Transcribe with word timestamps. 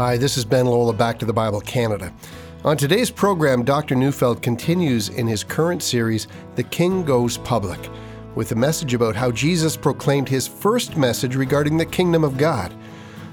Hi, 0.00 0.16
this 0.16 0.38
is 0.38 0.46
Ben 0.46 0.64
Lola, 0.64 0.94
Back 0.94 1.18
to 1.18 1.26
the 1.26 1.32
Bible 1.34 1.60
Canada. 1.60 2.10
On 2.64 2.74
today's 2.74 3.10
program, 3.10 3.66
Dr. 3.66 3.94
Neufeld 3.94 4.40
continues 4.40 5.10
in 5.10 5.26
his 5.26 5.44
current 5.44 5.82
series, 5.82 6.26
The 6.54 6.62
King 6.62 7.04
Goes 7.04 7.36
Public, 7.36 7.78
with 8.34 8.52
a 8.52 8.54
message 8.54 8.94
about 8.94 9.14
how 9.14 9.30
Jesus 9.30 9.76
proclaimed 9.76 10.26
his 10.26 10.48
first 10.48 10.96
message 10.96 11.36
regarding 11.36 11.76
the 11.76 11.84
kingdom 11.84 12.24
of 12.24 12.38
God. 12.38 12.74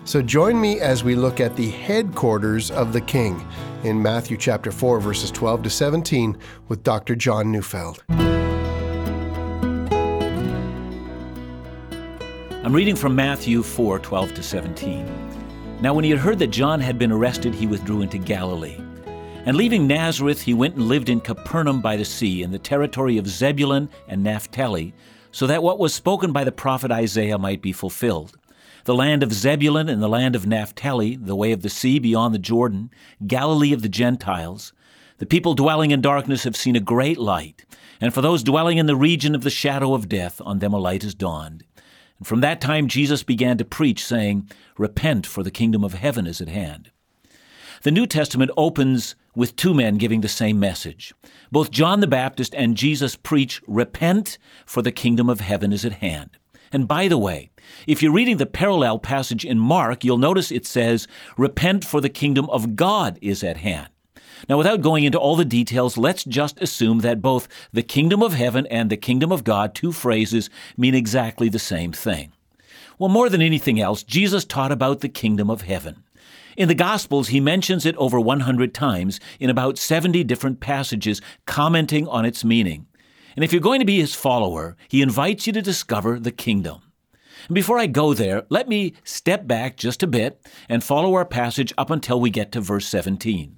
So 0.03 0.21
join 0.21 0.59
me 0.59 0.81
as 0.81 1.05
we 1.05 1.15
look 1.15 1.39
at 1.39 1.55
the 1.55 1.69
headquarters 1.69 2.69
of 2.69 2.91
the 2.91 2.99
King 2.99 3.47
in 3.85 4.01
Matthew 4.01 4.35
chapter 4.35 4.69
4, 4.69 4.99
verses 4.99 5.31
12 5.31 5.63
to 5.63 5.69
17, 5.69 6.37
with 6.67 6.83
Dr. 6.83 7.15
John 7.15 7.49
Neufeld. 7.49 8.03
I'm 12.61 12.73
reading 12.73 12.97
from 12.97 13.15
Matthew 13.15 13.63
4 13.63 13.99
12 13.99 14.33
to 14.33 14.43
17. 14.43 15.26
Now, 15.79 15.93
when 15.93 16.03
he 16.03 16.09
had 16.09 16.19
heard 16.19 16.39
that 16.39 16.47
John 16.47 16.79
had 16.79 16.97
been 16.97 17.11
arrested, 17.11 17.53
he 17.53 17.67
withdrew 17.67 18.01
into 18.01 18.17
Galilee. 18.17 18.77
And 19.45 19.55
leaving 19.55 19.85
Nazareth, 19.85 20.41
he 20.41 20.55
went 20.55 20.73
and 20.73 20.87
lived 20.87 21.07
in 21.07 21.21
Capernaum 21.21 21.81
by 21.81 21.95
the 21.95 22.03
sea, 22.03 22.41
in 22.41 22.49
the 22.49 22.57
territory 22.57 23.19
of 23.19 23.27
Zebulun 23.27 23.87
and 24.07 24.23
Naphtali, 24.23 24.95
so 25.31 25.45
that 25.45 25.61
what 25.61 25.77
was 25.77 25.93
spoken 25.93 26.31
by 26.31 26.43
the 26.43 26.51
prophet 26.51 26.91
Isaiah 26.91 27.37
might 27.37 27.61
be 27.61 27.71
fulfilled. 27.71 28.39
The 28.85 28.95
land 28.95 29.21
of 29.21 29.31
Zebulun 29.31 29.87
and 29.87 30.01
the 30.01 30.09
land 30.09 30.35
of 30.35 30.47
Naphtali, 30.47 31.15
the 31.15 31.35
way 31.35 31.51
of 31.51 31.61
the 31.61 31.69
sea 31.69 31.99
beyond 31.99 32.33
the 32.33 32.39
Jordan, 32.39 32.89
Galilee 33.27 33.71
of 33.71 33.83
the 33.83 33.89
Gentiles. 33.89 34.73
The 35.19 35.27
people 35.27 35.53
dwelling 35.53 35.91
in 35.91 36.01
darkness 36.01 36.43
have 36.43 36.55
seen 36.55 36.75
a 36.75 36.79
great 36.79 37.19
light, 37.19 37.65
and 38.01 38.15
for 38.15 38.21
those 38.23 38.41
dwelling 38.41 38.79
in 38.79 38.87
the 38.87 38.95
region 38.95 39.35
of 39.35 39.43
the 39.43 39.51
shadow 39.51 39.93
of 39.93 40.09
death, 40.09 40.41
on 40.43 40.57
them 40.57 40.73
a 40.73 40.79
light 40.79 41.03
has 41.03 41.13
dawned. 41.13 41.63
And 42.17 42.27
from 42.27 42.41
that 42.41 42.61
time 42.61 42.87
Jesus 42.87 43.23
began 43.23 43.57
to 43.57 43.65
preach, 43.65 44.03
saying, 44.03 44.49
Repent, 44.77 45.25
for 45.25 45.43
the 45.43 45.51
kingdom 45.51 45.83
of 45.83 45.93
heaven 45.93 46.27
is 46.27 46.41
at 46.41 46.49
hand. 46.49 46.91
The 47.83 47.91
New 47.91 48.07
Testament 48.07 48.51
opens 48.57 49.15
with 49.35 49.55
two 49.55 49.73
men 49.73 49.97
giving 49.97 50.21
the 50.21 50.27
same 50.27 50.59
message. 50.59 51.13
Both 51.51 51.69
John 51.69 51.99
the 51.99 52.07
Baptist 52.07 52.55
and 52.55 52.75
Jesus 52.75 53.15
preach, 53.15 53.61
Repent, 53.67 54.37
for 54.65 54.81
the 54.81 54.91
kingdom 54.91 55.29
of 55.29 55.41
heaven 55.41 55.71
is 55.71 55.85
at 55.85 55.93
hand. 55.93 56.31
And 56.71 56.87
by 56.87 57.07
the 57.07 57.17
way, 57.17 57.51
if 57.85 58.01
you're 58.01 58.11
reading 58.11 58.37
the 58.37 58.45
parallel 58.45 58.99
passage 58.99 59.45
in 59.45 59.59
Mark, 59.59 60.03
you'll 60.03 60.17
notice 60.17 60.51
it 60.51 60.65
says, 60.65 61.07
Repent, 61.37 61.85
for 61.85 62.01
the 62.01 62.09
kingdom 62.09 62.49
of 62.49 62.75
God 62.75 63.19
is 63.21 63.43
at 63.43 63.57
hand. 63.57 63.89
Now, 64.47 64.57
without 64.57 64.81
going 64.81 65.03
into 65.03 65.19
all 65.19 65.35
the 65.35 65.45
details, 65.45 65.97
let's 65.97 66.23
just 66.23 66.61
assume 66.61 66.99
that 66.99 67.21
both 67.21 67.47
the 67.71 67.83
kingdom 67.83 68.21
of 68.21 68.33
heaven 68.33 68.65
and 68.67 68.89
the 68.89 68.97
kingdom 68.97 69.31
of 69.31 69.43
God, 69.43 69.73
two 69.73 69.91
phrases, 69.91 70.49
mean 70.75 70.95
exactly 70.95 71.49
the 71.49 71.59
same 71.59 71.91
thing. 71.91 72.31
Well, 72.99 73.09
more 73.09 73.29
than 73.29 73.41
anything 73.41 73.79
else, 73.79 74.03
Jesus 74.03 74.45
taught 74.45 74.71
about 74.71 75.01
the 75.01 75.09
kingdom 75.09 75.49
of 75.49 75.61
heaven. 75.61 76.03
In 76.55 76.67
the 76.67 76.75
Gospels, 76.75 77.27
he 77.27 77.39
mentions 77.39 77.85
it 77.85 77.95
over 77.97 78.19
100 78.19 78.73
times 78.73 79.19
in 79.39 79.51
about 79.51 79.77
70 79.77 80.23
different 80.23 80.59
passages, 80.59 81.21
commenting 81.45 82.07
on 82.07 82.25
its 82.25 82.43
meaning. 82.43 82.87
And 83.35 83.43
if 83.43 83.53
you're 83.53 83.61
going 83.61 83.79
to 83.79 83.85
be 83.85 83.99
his 83.99 84.15
follower, 84.15 84.75
he 84.87 85.03
invites 85.03 85.45
you 85.45 85.53
to 85.53 85.61
discover 85.61 86.19
the 86.19 86.31
kingdom. 86.31 86.81
And 87.47 87.53
before 87.53 87.77
I 87.77 87.85
go 87.85 88.15
there, 88.15 88.43
let 88.49 88.67
me 88.67 88.93
step 89.03 89.45
back 89.45 89.77
just 89.77 90.01
a 90.01 90.07
bit 90.07 90.41
and 90.67 90.83
follow 90.83 91.13
our 91.13 91.25
passage 91.25 91.71
up 91.77 91.91
until 91.91 92.19
we 92.19 92.31
get 92.31 92.51
to 92.53 92.61
verse 92.61 92.87
17. 92.87 93.56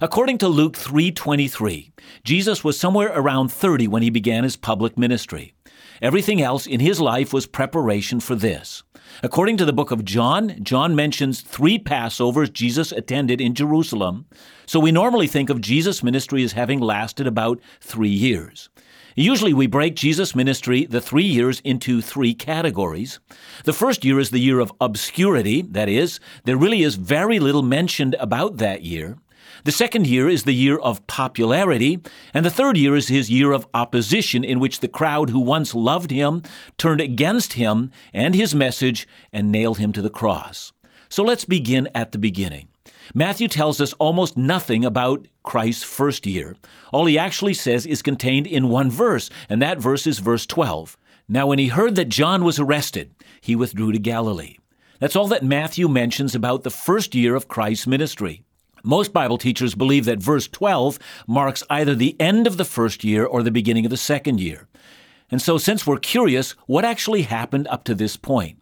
According 0.00 0.38
to 0.38 0.48
Luke 0.48 0.76
3:23, 0.76 1.92
Jesus 2.24 2.64
was 2.64 2.78
somewhere 2.78 3.12
around 3.14 3.48
30 3.48 3.88
when 3.88 4.02
he 4.02 4.10
began 4.10 4.44
his 4.44 4.56
public 4.56 4.98
ministry. 4.98 5.54
Everything 6.02 6.42
else 6.42 6.66
in 6.66 6.80
his 6.80 7.00
life 7.00 7.32
was 7.32 7.46
preparation 7.46 8.20
for 8.20 8.34
this. 8.34 8.82
According 9.22 9.56
to 9.58 9.64
the 9.64 9.72
book 9.72 9.90
of 9.90 10.04
John, 10.04 10.56
John 10.62 10.96
mentions 10.96 11.40
three 11.40 11.78
Passovers 11.78 12.52
Jesus 12.52 12.90
attended 12.90 13.40
in 13.40 13.54
Jerusalem, 13.54 14.26
so 14.66 14.80
we 14.80 14.92
normally 14.92 15.26
think 15.26 15.50
of 15.50 15.60
Jesus' 15.60 16.02
ministry 16.02 16.42
as 16.42 16.52
having 16.52 16.80
lasted 16.80 17.26
about 17.26 17.60
three 17.80 18.08
years. 18.08 18.68
Usually 19.16 19.54
we 19.54 19.68
break 19.68 19.94
Jesus' 19.94 20.34
ministry, 20.34 20.86
the 20.86 21.00
three 21.00 21.24
years, 21.24 21.60
into 21.60 22.00
three 22.02 22.34
categories. 22.34 23.20
The 23.64 23.72
first 23.72 24.04
year 24.04 24.18
is 24.18 24.30
the 24.30 24.40
year 24.40 24.58
of 24.58 24.72
obscurity, 24.80 25.62
that 25.62 25.88
is, 25.88 26.18
there 26.44 26.56
really 26.56 26.82
is 26.82 26.96
very 26.96 27.38
little 27.38 27.62
mentioned 27.62 28.16
about 28.18 28.56
that 28.56 28.82
year. 28.82 29.16
The 29.62 29.72
second 29.72 30.06
year 30.06 30.28
is 30.28 30.42
the 30.42 30.52
year 30.52 30.76
of 30.78 31.06
popularity, 31.06 32.00
and 32.34 32.44
the 32.44 32.50
third 32.50 32.76
year 32.76 32.96
is 32.96 33.08
his 33.08 33.30
year 33.30 33.52
of 33.52 33.66
opposition, 33.72 34.42
in 34.42 34.58
which 34.58 34.80
the 34.80 34.88
crowd 34.88 35.30
who 35.30 35.40
once 35.40 35.74
loved 35.74 36.10
him 36.10 36.42
turned 36.76 37.00
against 37.00 37.52
him 37.54 37.90
and 38.12 38.34
his 38.34 38.54
message 38.54 39.06
and 39.32 39.52
nailed 39.52 39.78
him 39.78 39.92
to 39.92 40.02
the 40.02 40.10
cross. 40.10 40.72
So 41.08 41.22
let's 41.22 41.44
begin 41.44 41.88
at 41.94 42.12
the 42.12 42.18
beginning. 42.18 42.68
Matthew 43.14 43.48
tells 43.48 43.80
us 43.80 43.92
almost 43.94 44.36
nothing 44.36 44.84
about 44.84 45.26
Christ's 45.42 45.84
first 45.84 46.26
year. 46.26 46.56
All 46.92 47.06
he 47.06 47.18
actually 47.18 47.54
says 47.54 47.86
is 47.86 48.02
contained 48.02 48.46
in 48.46 48.68
one 48.68 48.90
verse, 48.90 49.30
and 49.48 49.60
that 49.62 49.78
verse 49.78 50.06
is 50.06 50.18
verse 50.18 50.46
12. 50.46 50.96
Now, 51.28 51.46
when 51.46 51.58
he 51.58 51.68
heard 51.68 51.96
that 51.96 52.08
John 52.08 52.44
was 52.44 52.58
arrested, 52.58 53.14
he 53.40 53.56
withdrew 53.56 53.92
to 53.92 53.98
Galilee. 53.98 54.56
That's 55.00 55.16
all 55.16 55.28
that 55.28 55.42
Matthew 55.42 55.88
mentions 55.88 56.34
about 56.34 56.62
the 56.62 56.70
first 56.70 57.14
year 57.14 57.34
of 57.34 57.48
Christ's 57.48 57.86
ministry. 57.86 58.43
Most 58.86 59.14
Bible 59.14 59.38
teachers 59.38 59.74
believe 59.74 60.04
that 60.04 60.22
verse 60.22 60.46
12 60.46 60.98
marks 61.26 61.62
either 61.70 61.94
the 61.94 62.20
end 62.20 62.46
of 62.46 62.58
the 62.58 62.66
first 62.66 63.02
year 63.02 63.24
or 63.24 63.42
the 63.42 63.50
beginning 63.50 63.86
of 63.86 63.90
the 63.90 63.96
second 63.96 64.40
year. 64.40 64.68
And 65.30 65.40
so, 65.40 65.56
since 65.56 65.86
we're 65.86 65.96
curious, 65.96 66.50
what 66.66 66.84
actually 66.84 67.22
happened 67.22 67.66
up 67.68 67.84
to 67.84 67.94
this 67.94 68.18
point? 68.18 68.58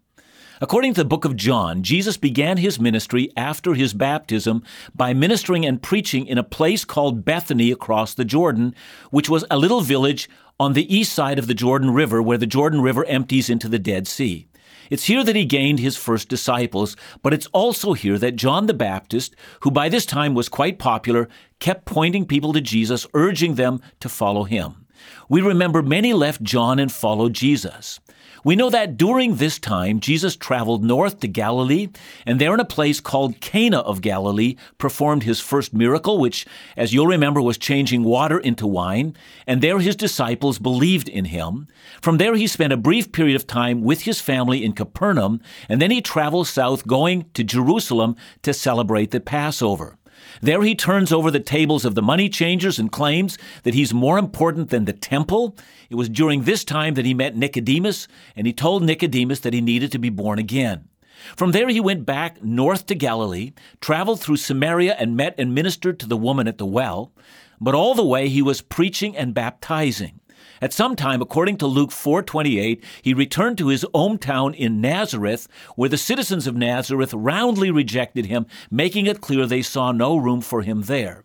According 0.61 0.93
to 0.93 1.01
the 1.01 1.09
book 1.09 1.25
of 1.25 1.35
John, 1.35 1.83
Jesus 1.83 2.15
began 2.15 2.55
his 2.55 2.79
ministry 2.79 3.29
after 3.35 3.73
his 3.73 3.93
baptism 3.93 4.63
by 4.95 5.13
ministering 5.13 5.65
and 5.65 5.81
preaching 5.81 6.25
in 6.25 6.37
a 6.37 6.43
place 6.43 6.85
called 6.85 7.25
Bethany 7.25 7.69
across 7.69 8.13
the 8.13 8.23
Jordan, 8.23 8.73
which 9.11 9.29
was 9.29 9.43
a 9.51 9.57
little 9.57 9.81
village 9.81 10.29
on 10.57 10.71
the 10.71 10.95
east 10.95 11.11
side 11.11 11.37
of 11.37 11.47
the 11.47 11.53
Jordan 11.53 11.91
River 11.91 12.21
where 12.21 12.37
the 12.37 12.47
Jordan 12.47 12.79
River 12.79 13.03
empties 13.05 13.49
into 13.49 13.67
the 13.67 13.77
Dead 13.77 14.07
Sea. 14.07 14.47
It's 14.89 15.05
here 15.05 15.23
that 15.23 15.35
he 15.35 15.45
gained 15.45 15.79
his 15.79 15.97
first 15.97 16.29
disciples, 16.29 16.95
but 17.21 17.33
it's 17.33 17.47
also 17.47 17.93
here 17.93 18.17
that 18.17 18.35
John 18.35 18.65
the 18.67 18.73
Baptist, 18.73 19.35
who 19.61 19.71
by 19.71 19.89
this 19.89 20.05
time 20.05 20.33
was 20.33 20.49
quite 20.49 20.79
popular, 20.79 21.29
kept 21.59 21.85
pointing 21.85 22.25
people 22.25 22.53
to 22.53 22.61
Jesus, 22.61 23.07
urging 23.13 23.55
them 23.55 23.81
to 23.99 24.09
follow 24.09 24.43
him. 24.43 24.85
We 25.29 25.41
remember 25.41 25.81
many 25.81 26.13
left 26.13 26.43
John 26.43 26.79
and 26.79 26.91
followed 26.91 27.33
Jesus. 27.33 27.99
We 28.45 28.57
know 28.57 28.69
that 28.71 28.97
during 28.97 29.35
this 29.35 29.57
time, 29.57 30.01
Jesus 30.01 30.35
traveled 30.35 30.83
north 30.83 31.21
to 31.21 31.29
Galilee, 31.29 31.87
and 32.25 32.41
there 32.41 32.53
in 32.53 32.59
a 32.59 32.65
place 32.65 32.99
called 32.99 33.39
Cana 33.39 33.79
of 33.79 34.01
Galilee, 34.01 34.57
performed 34.77 35.23
his 35.23 35.39
first 35.39 35.73
miracle, 35.73 36.19
which, 36.19 36.45
as 36.75 36.93
you'll 36.93 37.07
remember, 37.07 37.41
was 37.41 37.57
changing 37.57 38.03
water 38.03 38.37
into 38.37 38.67
wine, 38.67 39.15
and 39.47 39.61
there 39.61 39.79
his 39.79 39.95
disciples 39.95 40.59
believed 40.59 41.07
in 41.07 41.25
him. 41.25 41.67
From 42.01 42.17
there, 42.17 42.35
he 42.35 42.47
spent 42.47 42.73
a 42.73 42.77
brief 42.77 43.13
period 43.13 43.37
of 43.37 43.47
time 43.47 43.81
with 43.81 44.01
his 44.01 44.19
family 44.19 44.65
in 44.65 44.73
Capernaum, 44.73 45.39
and 45.69 45.81
then 45.81 45.91
he 45.91 46.01
traveled 46.01 46.47
south, 46.47 46.85
going 46.85 47.29
to 47.35 47.45
Jerusalem 47.45 48.17
to 48.41 48.53
celebrate 48.53 49.11
the 49.11 49.21
Passover. 49.21 49.97
There 50.41 50.61
he 50.63 50.75
turns 50.75 51.11
over 51.11 51.31
the 51.31 51.39
tables 51.39 51.85
of 51.85 51.95
the 51.95 52.01
money 52.01 52.29
changers 52.29 52.79
and 52.79 52.91
claims 52.91 53.37
that 53.63 53.73
he's 53.73 53.93
more 53.93 54.17
important 54.17 54.69
than 54.69 54.85
the 54.85 54.93
temple. 54.93 55.55
It 55.89 55.95
was 55.95 56.09
during 56.09 56.43
this 56.43 56.63
time 56.63 56.95
that 56.95 57.05
he 57.05 57.13
met 57.13 57.35
Nicodemus, 57.35 58.07
and 58.35 58.47
he 58.47 58.53
told 58.53 58.83
Nicodemus 58.83 59.39
that 59.41 59.53
he 59.53 59.61
needed 59.61 59.91
to 59.91 59.99
be 59.99 60.09
born 60.09 60.39
again. 60.39 60.89
From 61.35 61.51
there, 61.51 61.69
he 61.69 61.79
went 61.79 62.05
back 62.05 62.43
north 62.43 62.85
to 62.87 62.95
Galilee, 62.95 63.53
traveled 63.79 64.19
through 64.19 64.37
Samaria, 64.37 64.95
and 64.99 65.15
met 65.15 65.35
and 65.37 65.55
ministered 65.55 65.99
to 65.99 66.07
the 66.07 66.17
woman 66.17 66.47
at 66.47 66.57
the 66.57 66.65
well. 66.65 67.13
But 67.61 67.75
all 67.75 67.93
the 67.93 68.03
way, 68.03 68.27
he 68.27 68.41
was 68.41 68.61
preaching 68.61 69.15
and 69.15 69.33
baptizing. 69.33 70.19
At 70.61 70.73
some 70.73 70.95
time, 70.95 71.21
according 71.21 71.57
to 71.57 71.67
Luke 71.67 71.91
4:28, 71.91 72.83
he 73.01 73.13
returned 73.13 73.57
to 73.57 73.67
his 73.67 73.85
hometown 73.93 74.55
in 74.55 74.81
Nazareth, 74.81 75.47
where 75.75 75.89
the 75.89 75.97
citizens 75.97 76.47
of 76.47 76.55
Nazareth 76.55 77.13
roundly 77.13 77.71
rejected 77.71 78.27
him, 78.27 78.45
making 78.69 79.05
it 79.05 79.21
clear 79.21 79.45
they 79.45 79.61
saw 79.61 79.91
no 79.91 80.15
room 80.15 80.41
for 80.41 80.61
him 80.61 80.83
there. 80.83 81.23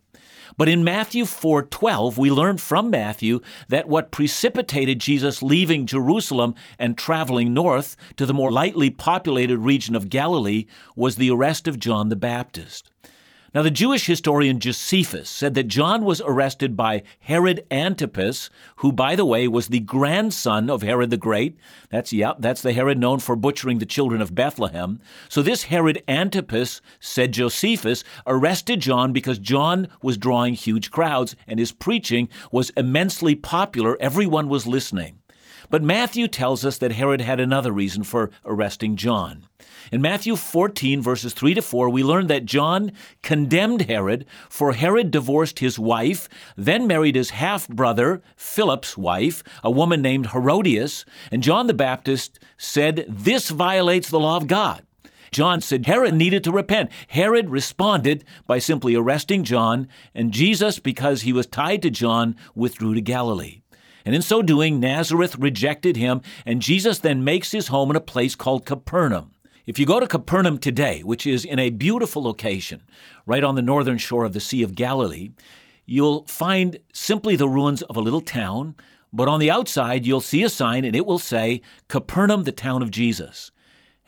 But 0.57 0.69
in 0.69 0.83
Matthew 0.83 1.25
4:12, 1.25 2.19
we 2.19 2.33
learn 2.33 2.59
from 2.59 2.91
Matthew 2.91 3.41
that 3.69 3.89
what 3.89 4.11
precipitated 4.11 4.99
Jesus 4.99 5.41
leaving 5.41 5.87
Jerusalem 5.87 6.57
and 6.81 6.99
traveling 6.99 7.55
north 7.55 7.97
to 8.17 8.27
the 8.27 8.35
more 8.35 8.51
lightly 8.51 8.91
populated 8.91 9.59
region 9.59 9.95
of 9.95 10.09
Galilee 10.09 10.67
was 10.97 11.15
the 11.15 11.31
arrest 11.31 11.69
of 11.69 11.79
John 11.79 12.09
the 12.09 12.17
Baptist. 12.17 12.91
Now, 13.55 13.63
the 13.63 13.71
Jewish 13.71 14.05
historian 14.05 14.61
Josephus 14.61 15.31
said 15.31 15.55
that 15.55 15.69
John 15.69 16.05
was 16.05 16.21
arrested 16.21 16.77
by 16.77 17.03
Herod 17.21 17.65
Antipas, 17.71 18.51
who, 18.77 18.93
by 18.93 19.17
the 19.17 19.25
way, 19.25 19.49
was 19.49 19.69
the 19.69 19.81
grandson 19.81 20.69
of 20.69 20.83
Herod 20.83 21.09
the 21.09 21.17
Great. 21.17 21.57
That's, 21.89 22.13
yeah, 22.13 22.35
that's 22.39 22.61
the 22.61 22.75
Herod 22.75 22.99
known 22.99 23.21
for 23.21 23.37
butchering 23.37 23.79
the 23.79 23.87
children 23.87 24.21
of 24.21 24.35
Bethlehem. 24.35 25.01
So, 25.31 25.41
this 25.41 25.65
Herod 25.65 26.03
Antipas, 26.07 26.83
said 27.01 27.33
Josephus, 27.33 28.05
arrested 28.27 28.81
John 28.81 29.15
because 29.15 29.39
John 29.39 29.89
was 30.03 30.19
drawing 30.19 30.53
huge 30.53 30.91
crowds 30.91 31.35
and 31.47 31.59
his 31.59 31.73
preaching 31.73 32.29
was 32.53 32.69
immensely 32.71 33.35
popular. 33.35 33.97
Everyone 33.99 34.51
was 34.51 34.67
listening. 34.67 35.18
But 35.71 35.83
Matthew 35.83 36.29
tells 36.29 36.65
us 36.65 36.79
that 36.79 36.93
Herod 36.93 37.21
had 37.21 37.41
another 37.41 37.73
reason 37.73 38.03
for 38.03 38.31
arresting 38.45 38.97
John. 38.97 39.47
In 39.93 40.03
Matthew 40.03 40.37
14, 40.37 41.01
verses 41.01 41.33
3 41.33 41.55
to 41.55 41.63
4, 41.63 41.89
we 41.89 42.03
learn 42.03 42.27
that 42.27 42.45
John 42.45 42.93
condemned 43.23 43.83
Herod, 43.83 44.27
for 44.49 44.73
Herod 44.73 45.11
divorced 45.11 45.61
his 45.61 45.79
wife, 45.79 46.29
then 46.57 46.87
married 46.87 47.17
his 47.17 47.31
half 47.31 47.69
brother, 47.69 48.23
Philip's 48.37 48.99
wife, 48.99 49.43
a 49.63 49.71
woman 49.71 50.03
named 50.03 50.29
Herodias, 50.29 51.05
and 51.31 51.43
John 51.43 51.67
the 51.67 51.75
Baptist 51.75 52.39
said, 52.57 53.07
This 53.09 53.49
violates 53.51 54.11
the 54.11 54.21
law 54.21 54.37
of 54.37 54.47
God. 54.47 54.83
John 55.31 55.61
said 55.61 55.87
Herod 55.87 56.15
needed 56.15 56.45
to 56.45 56.53
repent. 56.53 56.91
Herod 57.09 57.51
responded 57.51 58.25
by 58.47 58.59
simply 58.59 58.95
arresting 58.95 59.45
John, 59.45 59.89
and 60.15 60.33
Jesus, 60.33 60.79
because 60.79 61.23
he 61.23 61.33
was 61.33 61.47
tied 61.47 61.83
to 61.83 61.91
John, 61.91 62.37
withdrew 62.55 62.95
to 62.95 63.01
Galilee. 63.01 63.61
And 64.09 64.15
in 64.15 64.23
so 64.23 64.41
doing, 64.41 64.81
Nazareth 64.81 65.37
rejected 65.37 65.99
him, 65.99 66.23
and 66.47 66.63
Jesus 66.63 66.99
then 66.99 67.25
makes 67.25 67.53
his 67.53 67.69
home 67.69 67.91
in 67.91 67.97
a 67.97 68.01
place 68.01 68.35
called 68.35 68.65
Capernaum. 68.65 69.33
If 69.67 69.79
you 69.79 69.85
go 69.85 70.01
to 70.01 70.07
Capernaum 70.07 70.57
today, 70.57 71.03
which 71.03 71.27
is 71.27 71.45
in 71.45 71.59
a 71.59 71.69
beautiful 71.69 72.23
location 72.23 72.85
right 73.27 73.45
on 73.45 73.55
the 73.55 73.61
northern 73.61 73.99
shore 73.99 74.25
of 74.25 74.33
the 74.33 74.41
Sea 74.41 74.63
of 74.63 74.75
Galilee, 74.75 75.33
you'll 75.85 76.25
find 76.27 76.79
simply 76.95 77.37
the 77.37 77.51
ruins 77.51 77.83
of 77.83 77.99
a 77.99 78.01
little 78.01 78.23
town, 78.23 78.77
but 79.13 79.29
on 79.29 79.41
the 79.41 79.51
outside 79.51 80.07
you'll 80.07 80.23
see 80.23 80.43
a 80.43 80.49
sign 80.49 80.87
and 80.87 80.97
it 80.97 81.05
will 81.05 81.19
say, 81.19 81.61
Capernaum, 81.89 82.45
the 82.45 82.51
town 82.51 82.81
of 82.81 82.91
Jesus. 82.91 83.51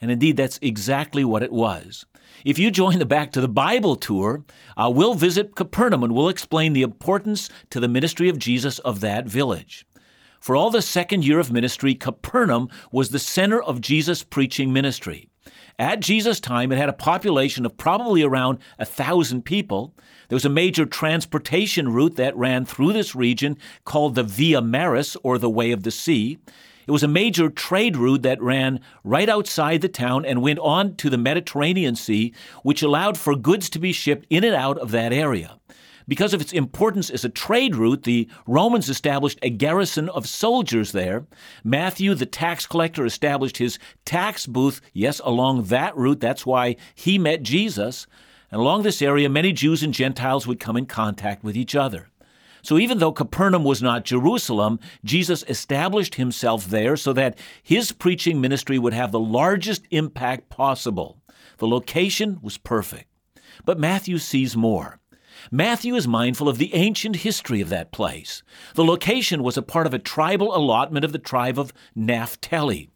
And 0.00 0.10
indeed, 0.10 0.38
that's 0.38 0.58
exactly 0.62 1.26
what 1.26 1.42
it 1.42 1.52
was. 1.52 2.06
If 2.42 2.58
you 2.58 2.70
join 2.70 2.98
the 2.98 3.04
Back 3.04 3.32
to 3.32 3.42
the 3.42 3.48
Bible 3.48 3.96
tour, 3.96 4.44
uh, 4.78 4.90
we'll 4.90 5.12
visit 5.12 5.56
Capernaum 5.56 6.02
and 6.02 6.14
we'll 6.14 6.30
explain 6.30 6.72
the 6.72 6.80
importance 6.80 7.50
to 7.68 7.80
the 7.80 7.88
ministry 7.88 8.30
of 8.30 8.38
Jesus 8.38 8.78
of 8.78 9.00
that 9.00 9.26
village. 9.26 9.84
For 10.40 10.56
all 10.56 10.70
the 10.70 10.80
second 10.80 11.26
year 11.26 11.38
of 11.38 11.52
ministry, 11.52 11.94
Capernaum 11.94 12.70
was 12.90 13.10
the 13.10 13.18
center 13.18 13.62
of 13.62 13.82
Jesus' 13.82 14.22
preaching 14.22 14.72
ministry. 14.72 15.28
At 15.78 16.00
Jesus' 16.00 16.40
time, 16.40 16.72
it 16.72 16.78
had 16.78 16.88
a 16.88 16.94
population 16.94 17.66
of 17.66 17.76
probably 17.76 18.22
around 18.22 18.58
a 18.78 18.86
thousand 18.86 19.44
people. 19.44 19.94
There 20.28 20.36
was 20.36 20.46
a 20.46 20.50
major 20.50 20.86
transportation 20.86 21.92
route 21.92 22.16
that 22.16 22.36
ran 22.36 22.64
through 22.64 22.94
this 22.94 23.14
region 23.14 23.58
called 23.84 24.14
the 24.14 24.22
Via 24.22 24.62
Maris, 24.62 25.14
or 25.22 25.36
the 25.36 25.50
Way 25.50 25.72
of 25.72 25.82
the 25.82 25.90
Sea. 25.90 26.38
It 26.86 26.90
was 26.90 27.02
a 27.02 27.08
major 27.08 27.50
trade 27.50 27.96
route 27.96 28.22
that 28.22 28.40
ran 28.40 28.80
right 29.04 29.28
outside 29.28 29.82
the 29.82 29.88
town 29.88 30.24
and 30.24 30.42
went 30.42 30.58
on 30.58 30.96
to 30.96 31.10
the 31.10 31.18
Mediterranean 31.18 31.96
Sea, 31.96 32.32
which 32.62 32.82
allowed 32.82 33.18
for 33.18 33.36
goods 33.36 33.68
to 33.70 33.78
be 33.78 33.92
shipped 33.92 34.26
in 34.30 34.42
and 34.42 34.54
out 34.54 34.78
of 34.78 34.90
that 34.90 35.12
area. 35.12 35.58
Because 36.10 36.34
of 36.34 36.40
its 36.40 36.52
importance 36.52 37.08
as 37.08 37.24
a 37.24 37.28
trade 37.28 37.76
route, 37.76 38.02
the 38.02 38.28
Romans 38.44 38.88
established 38.88 39.38
a 39.42 39.48
garrison 39.48 40.08
of 40.08 40.28
soldiers 40.28 40.90
there. 40.90 41.24
Matthew, 41.62 42.16
the 42.16 42.26
tax 42.26 42.66
collector, 42.66 43.06
established 43.06 43.58
his 43.58 43.78
tax 44.04 44.44
booth, 44.44 44.80
yes, 44.92 45.20
along 45.24 45.66
that 45.66 45.96
route. 45.96 46.18
That's 46.18 46.44
why 46.44 46.74
he 46.96 47.16
met 47.16 47.44
Jesus. 47.44 48.08
And 48.50 48.60
along 48.60 48.82
this 48.82 49.00
area, 49.00 49.28
many 49.28 49.52
Jews 49.52 49.84
and 49.84 49.94
Gentiles 49.94 50.48
would 50.48 50.58
come 50.58 50.76
in 50.76 50.86
contact 50.86 51.44
with 51.44 51.56
each 51.56 51.76
other. 51.76 52.08
So 52.60 52.76
even 52.76 52.98
though 52.98 53.12
Capernaum 53.12 53.62
was 53.62 53.80
not 53.80 54.04
Jerusalem, 54.04 54.80
Jesus 55.04 55.44
established 55.46 56.16
himself 56.16 56.66
there 56.66 56.96
so 56.96 57.12
that 57.12 57.38
his 57.62 57.92
preaching 57.92 58.40
ministry 58.40 58.80
would 58.80 58.94
have 58.94 59.12
the 59.12 59.20
largest 59.20 59.86
impact 59.92 60.48
possible. 60.48 61.22
The 61.58 61.68
location 61.68 62.40
was 62.42 62.58
perfect. 62.58 63.06
But 63.64 63.78
Matthew 63.78 64.18
sees 64.18 64.56
more. 64.56 64.98
Matthew 65.50 65.94
is 65.94 66.08
mindful 66.08 66.48
of 66.48 66.58
the 66.58 66.74
ancient 66.74 67.16
history 67.16 67.60
of 67.60 67.68
that 67.68 67.92
place. 67.92 68.42
The 68.74 68.84
location 68.84 69.42
was 69.42 69.56
a 69.56 69.62
part 69.62 69.86
of 69.86 69.94
a 69.94 69.98
tribal 69.98 70.54
allotment 70.56 71.04
of 71.04 71.12
the 71.12 71.18
tribe 71.18 71.58
of 71.58 71.72
Naphtali. 71.94 72.90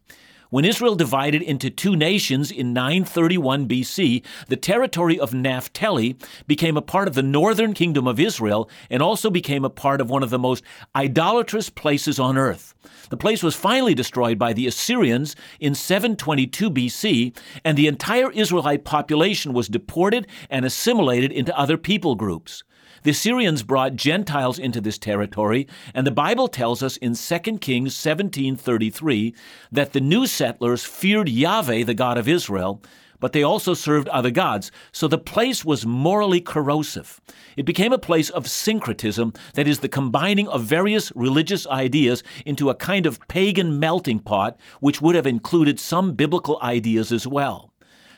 When 0.55 0.65
Israel 0.65 0.95
divided 0.95 1.43
into 1.43 1.69
two 1.69 1.97
nations 1.97 2.53
in 2.53 2.73
931 2.73 3.67
BC, 3.67 4.23
the 4.47 4.56
territory 4.56 5.19
of 5.19 5.35
Naphtali 5.35 6.17
became 6.47 6.77
a 6.77 6.81
part 6.81 7.09
of 7.09 7.15
the 7.15 7.25
northern 7.25 7.75
kingdom 7.75 8.06
of 8.06 8.21
Israel 8.21 8.71
and 8.89 9.03
also 9.03 9.31
became 9.31 9.65
a 9.65 9.69
part 9.69 10.01
of 10.01 10.11
one 10.11 10.23
of 10.23 10.31
the 10.31 10.39
most 10.39 10.62
idolatrous 10.95 11.71
places 11.71 12.21
on 12.21 12.39
earth. 12.39 12.73
The 13.11 13.17
place 13.17 13.43
was 13.43 13.56
finally 13.56 13.95
destroyed 13.95 14.39
by 14.39 14.53
the 14.53 14.69
Assyrians 14.69 15.35
in 15.59 15.75
722 15.75 16.71
BC, 16.71 17.37
and 17.65 17.77
the 17.77 17.89
entire 17.89 18.31
Israelite 18.31 18.85
population 18.85 19.55
was 19.55 19.67
deported 19.67 20.29
and 20.51 20.65
assimilated 20.65 21.33
into 21.33 21.59
other 21.59 21.77
people 21.77 22.15
groups. 22.15 22.62
The 23.05 23.11
Assyrians 23.11 23.62
brought 23.62 23.97
Gentiles 23.97 24.59
into 24.59 24.81
this 24.81 24.97
territory, 24.97 25.69
and 25.93 26.06
the 26.06 26.11
Bible 26.11 26.49
tells 26.49 26.83
us 26.83 26.97
in 26.97 27.15
2 27.15 27.61
Kings 27.61 27.95
17:33 27.95 29.35
that 29.71 29.93
the 29.93 30.01
new 30.01 30.27
settlers 30.27 30.87
feared 30.87 31.29
Yahweh, 31.29 31.85
the 31.85 31.93
God 31.93 32.17
of 32.17 32.27
Israel, 32.27 32.83
but 33.21 33.33
they 33.33 33.43
also 33.43 33.75
served 33.75 34.09
other 34.09 34.31
gods. 34.31 34.73
So 34.91 35.06
the 35.06 35.19
place 35.19 35.67
was 35.67 35.85
morally 35.85 36.41
corrosive. 36.41 37.21
It 37.59 37.67
became 37.67 37.93
a 37.93 37.99
place 37.99 38.31
of 38.31 38.49
syncretism, 38.49 39.35
that 39.53 39.69
is, 39.69 39.81
the 39.81 39.89
combining 39.89 40.49
of 40.49 40.65
various 40.65 41.12
religious 41.15 41.67
ideas 41.67 42.23
into 42.47 42.71
a 42.71 42.75
kind 42.75 43.05
of 43.05 43.21
pagan 43.29 43.79
melting 43.79 44.21
pot, 44.21 44.59
which 44.81 45.03
would 45.03 45.15
have 45.15 45.27
included 45.27 45.79
some 45.79 46.15
biblical 46.15 46.59
ideas 46.62 47.12
as 47.12 47.27
well. 47.27 47.74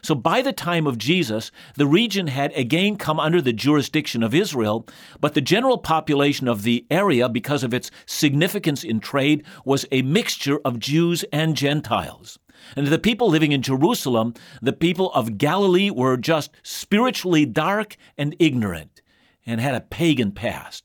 So 0.07 0.15
by 0.15 0.41
the 0.41 0.53
time 0.53 0.87
of 0.87 0.99
Jesus, 0.99 1.51
the 1.75 1.85
region 1.85 2.29
had 2.29 2.53
again 2.53 2.95
come 2.95 3.19
under 3.19 3.43
the 3.43 3.53
jurisdiction 3.53 4.23
of 4.23 4.37
Israel, 4.37 4.87
but 5.21 5.35
the 5.35 5.41
general 5.41 5.79
population 5.79 6.47
of 6.47 6.63
the 6.63 6.87
area, 6.93 7.29
because 7.29 7.65
of 7.65 7.75
its 7.75 7.91
significance 8.07 8.85
in 8.85 9.01
trade, 9.01 9.45
was 9.65 9.85
a 9.91 10.03
mixture 10.03 10.61
of 10.65 10.79
Jews 10.79 11.25
and 11.33 11.57
Gentiles. 11.57 12.39
And 12.77 12.87
the 12.87 13.01
people 13.01 13.29
living 13.29 13.51
in 13.51 13.63
Jerusalem, 13.63 14.35
the 14.63 14.73
people 14.73 15.11
of 15.13 15.39
Galilee, 15.39 15.91
were 15.91 16.17
just 16.17 16.53
spiritually 16.63 17.45
dark 17.45 17.97
and 18.17 18.37
ignorant 18.39 19.03
and 19.45 19.61
had 19.61 19.75
a 19.75 19.81
pagan 19.81 20.31
past. 20.31 20.85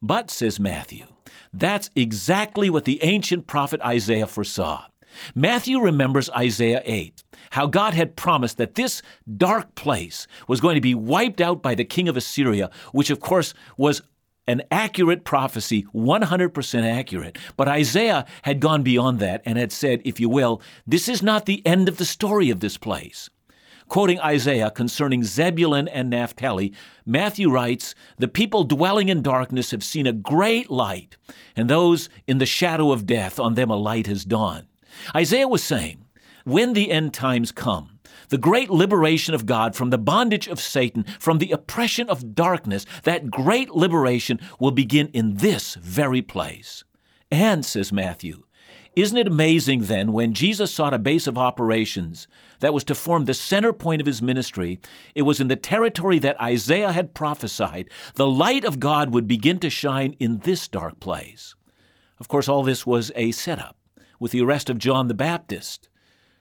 But, 0.00 0.30
says 0.30 0.58
Matthew, 0.58 1.04
that's 1.52 1.90
exactly 1.94 2.70
what 2.70 2.86
the 2.86 3.04
ancient 3.04 3.46
prophet 3.46 3.82
Isaiah 3.82 4.26
foresaw. 4.26 4.86
Matthew 5.34 5.80
remembers 5.80 6.30
Isaiah 6.30 6.82
8, 6.84 7.22
how 7.50 7.66
God 7.66 7.94
had 7.94 8.16
promised 8.16 8.58
that 8.58 8.74
this 8.74 9.02
dark 9.36 9.74
place 9.74 10.26
was 10.48 10.60
going 10.60 10.74
to 10.74 10.80
be 10.80 10.94
wiped 10.94 11.40
out 11.40 11.62
by 11.62 11.74
the 11.74 11.84
king 11.84 12.08
of 12.08 12.16
Assyria, 12.16 12.70
which 12.92 13.10
of 13.10 13.20
course 13.20 13.54
was 13.76 14.02
an 14.46 14.62
accurate 14.70 15.24
prophecy, 15.24 15.86
100% 15.94 16.84
accurate. 16.84 17.38
But 17.56 17.68
Isaiah 17.68 18.26
had 18.42 18.60
gone 18.60 18.82
beyond 18.82 19.18
that 19.20 19.42
and 19.44 19.58
had 19.58 19.72
said, 19.72 20.02
if 20.04 20.20
you 20.20 20.28
will, 20.28 20.60
this 20.86 21.08
is 21.08 21.22
not 21.22 21.46
the 21.46 21.66
end 21.66 21.88
of 21.88 21.96
the 21.96 22.04
story 22.04 22.50
of 22.50 22.60
this 22.60 22.76
place. 22.76 23.30
Quoting 23.88 24.18
Isaiah 24.20 24.70
concerning 24.70 25.24
Zebulun 25.24 25.88
and 25.88 26.08
Naphtali, 26.08 26.72
Matthew 27.04 27.50
writes, 27.50 27.94
The 28.18 28.28
people 28.28 28.64
dwelling 28.64 29.08
in 29.08 29.22
darkness 29.22 29.72
have 29.72 29.84
seen 29.84 30.06
a 30.06 30.12
great 30.12 30.70
light, 30.70 31.16
and 31.54 31.68
those 31.68 32.08
in 32.26 32.38
the 32.38 32.46
shadow 32.46 32.92
of 32.92 33.06
death, 33.06 33.38
on 33.38 33.54
them 33.54 33.70
a 33.70 33.76
light 33.76 34.06
has 34.06 34.24
dawned. 34.24 34.66
Isaiah 35.14 35.48
was 35.48 35.62
saying, 35.62 36.04
when 36.44 36.74
the 36.74 36.90
end 36.90 37.14
times 37.14 37.52
come, 37.52 37.98
the 38.28 38.38
great 38.38 38.70
liberation 38.70 39.34
of 39.34 39.46
God 39.46 39.74
from 39.74 39.90
the 39.90 39.98
bondage 39.98 40.48
of 40.48 40.60
Satan, 40.60 41.04
from 41.18 41.38
the 41.38 41.52
oppression 41.52 42.08
of 42.08 42.34
darkness, 42.34 42.86
that 43.04 43.30
great 43.30 43.70
liberation 43.70 44.40
will 44.58 44.70
begin 44.70 45.08
in 45.08 45.36
this 45.36 45.74
very 45.76 46.22
place. 46.22 46.84
And, 47.30 47.64
says 47.64 47.92
Matthew, 47.92 48.44
isn't 48.96 49.16
it 49.16 49.26
amazing 49.26 49.82
then 49.82 50.12
when 50.12 50.34
Jesus 50.34 50.72
sought 50.72 50.94
a 50.94 50.98
base 50.98 51.26
of 51.26 51.36
operations 51.36 52.28
that 52.60 52.72
was 52.72 52.84
to 52.84 52.94
form 52.94 53.24
the 53.24 53.34
center 53.34 53.72
point 53.72 54.00
of 54.00 54.06
his 54.06 54.22
ministry, 54.22 54.78
it 55.14 55.22
was 55.22 55.40
in 55.40 55.48
the 55.48 55.56
territory 55.56 56.20
that 56.20 56.40
Isaiah 56.40 56.92
had 56.92 57.14
prophesied 57.14 57.90
the 58.14 58.28
light 58.28 58.64
of 58.64 58.78
God 58.78 59.12
would 59.12 59.26
begin 59.26 59.58
to 59.60 59.70
shine 59.70 60.14
in 60.20 60.38
this 60.38 60.68
dark 60.68 61.00
place. 61.00 61.56
Of 62.20 62.28
course, 62.28 62.48
all 62.48 62.62
this 62.62 62.86
was 62.86 63.10
a 63.16 63.32
setup 63.32 63.76
with 64.24 64.32
the 64.32 64.40
arrest 64.40 64.70
of 64.70 64.78
John 64.78 65.08
the 65.08 65.12
Baptist. 65.12 65.90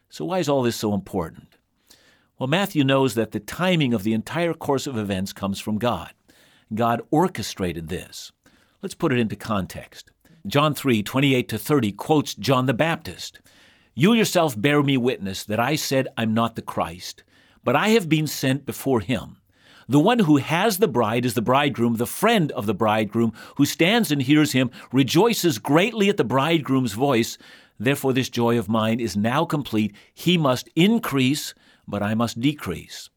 So, 0.08 0.24
why 0.24 0.40
is 0.40 0.48
all 0.48 0.64
this 0.64 0.78
so 0.78 0.94
important? 0.94 1.58
Well, 2.40 2.48
Matthew 2.48 2.86
knows 2.86 3.14
that 3.16 3.32
the 3.32 3.42
timing 3.42 3.94
of 3.94 4.04
the 4.04 4.14
entire 4.14 4.54
course 4.54 4.88
of 4.88 4.98
events 4.98 5.34
comes 5.34 5.60
from 5.60 5.80
God. 5.80 6.14
God 6.74 7.02
orchestrated 7.12 7.90
this. 7.90 8.32
Let's 8.82 8.96
put 8.96 9.12
it 9.12 9.20
into 9.20 9.36
context. 9.36 10.12
John 10.48 10.74
3 10.74 11.04
28 11.04 11.50
to 11.50 11.58
30 11.58 11.92
quotes 11.92 12.36
John 12.36 12.68
the 12.68 12.74
Baptist 12.74 13.42
You 13.94 14.14
yourself 14.14 14.60
bear 14.60 14.82
me 14.82 14.96
witness 14.96 15.44
that 15.44 15.60
I 15.60 15.76
said 15.76 16.08
I'm 16.16 16.34
not 16.34 16.56
the 16.56 16.62
Christ, 16.62 17.26
but 17.66 17.76
I 17.76 17.90
have 17.90 18.08
been 18.08 18.28
sent 18.28 18.66
before 18.66 19.02
him. 19.02 19.42
The 19.88 20.00
one 20.00 20.20
who 20.20 20.38
has 20.38 20.78
the 20.78 20.88
bride 20.88 21.26
is 21.26 21.34
the 21.34 21.42
bridegroom, 21.42 21.96
the 21.96 22.08
friend 22.08 22.52
of 22.54 22.66
the 22.66 22.74
bridegroom, 22.74 23.34
who 23.58 23.66
stands 23.66 24.12
and 24.12 24.22
hears 24.22 24.54
him, 24.54 24.72
rejoices 24.94 25.60
greatly 25.60 26.10
at 26.10 26.18
the 26.18 26.24
bridegroom's 26.24 26.94
voice. 26.94 27.38
Therefore, 27.80 28.14
this 28.14 28.30
joy 28.30 28.58
of 28.58 28.70
mine 28.70 29.00
is 29.00 29.18
now 29.18 29.46
complete. 29.46 29.96
He 30.14 30.38
must 30.38 30.70
increase, 30.76 31.54
but 31.88 32.04
I 32.04 32.14
must 32.14 32.40
decrease. 32.40 33.10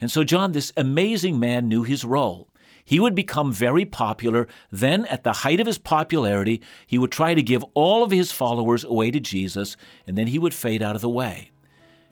And 0.00 0.10
so, 0.10 0.24
John, 0.24 0.52
this 0.52 0.72
amazing 0.76 1.38
man, 1.38 1.68
knew 1.68 1.82
his 1.82 2.04
role. 2.04 2.48
He 2.84 2.98
would 2.98 3.14
become 3.14 3.52
very 3.52 3.84
popular. 3.84 4.48
Then, 4.70 5.04
at 5.06 5.22
the 5.22 5.32
height 5.32 5.60
of 5.60 5.66
his 5.66 5.78
popularity, 5.78 6.60
he 6.86 6.98
would 6.98 7.12
try 7.12 7.34
to 7.34 7.42
give 7.42 7.64
all 7.74 8.02
of 8.02 8.10
his 8.10 8.32
followers 8.32 8.82
away 8.84 9.10
to 9.10 9.20
Jesus, 9.20 9.76
and 10.06 10.18
then 10.18 10.26
he 10.26 10.38
would 10.38 10.54
fade 10.54 10.82
out 10.82 10.96
of 10.96 11.02
the 11.02 11.08
way. 11.08 11.50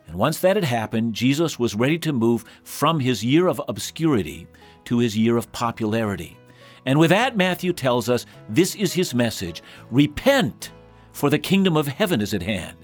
And 0.07 0.17
once 0.17 0.38
that 0.38 0.57
had 0.57 0.64
happened, 0.64 1.14
Jesus 1.14 1.59
was 1.59 1.75
ready 1.75 1.99
to 1.99 2.12
move 2.12 2.45
from 2.64 3.00
his 3.00 3.25
year 3.25 3.47
of 3.47 3.61
obscurity 3.69 4.47
to 4.85 4.99
his 4.99 5.17
year 5.17 5.37
of 5.37 5.50
popularity. 5.52 6.38
And 6.87 6.99
with 6.99 7.11
that, 7.11 7.37
Matthew 7.37 7.73
tells 7.75 8.09
us 8.09 8.25
this 8.49 8.75
is 8.75 8.93
his 8.93 9.14
message 9.14 9.62
Repent, 9.90 10.73
for 11.18 11.30
the 11.30 11.38
kingdom 11.38 11.76
of 11.76 11.88
heaven 11.88 12.20
is 12.20 12.32
at 12.32 12.44
hand. 12.44 12.76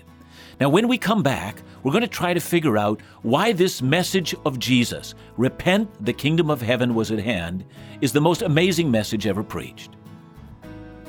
Now, 0.58 0.68
when 0.68 0.88
we 0.88 0.98
come 0.98 1.22
back, 1.22 1.62
we're 1.84 1.92
going 1.92 2.02
to 2.02 2.08
try 2.08 2.34
to 2.34 2.40
figure 2.40 2.76
out 2.76 3.00
why 3.22 3.52
this 3.52 3.80
message 3.80 4.34
of 4.44 4.58
Jesus, 4.58 5.14
repent, 5.36 6.04
the 6.04 6.12
kingdom 6.12 6.50
of 6.50 6.60
heaven 6.60 6.96
was 6.96 7.12
at 7.12 7.20
hand, 7.20 7.64
is 8.00 8.12
the 8.12 8.20
most 8.20 8.42
amazing 8.42 8.90
message 8.90 9.28
ever 9.28 9.44
preached. 9.44 9.90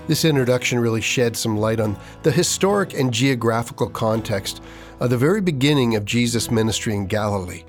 This 0.05 0.24
introduction 0.24 0.77
really 0.77 1.01
sheds 1.01 1.39
some 1.39 1.58
light 1.58 1.79
on 1.79 1.98
the 2.22 2.32
historic 2.32 2.94
and 2.94 3.12
geographical 3.12 3.89
context 3.89 4.62
of 5.00 5.10
the 5.10 5.17
very 5.17 5.41
beginning 5.41 5.96
of 5.96 6.05
Jesus' 6.05 6.51
ministry 6.51 6.94
in 6.94 7.08
Galilee. 7.08 7.63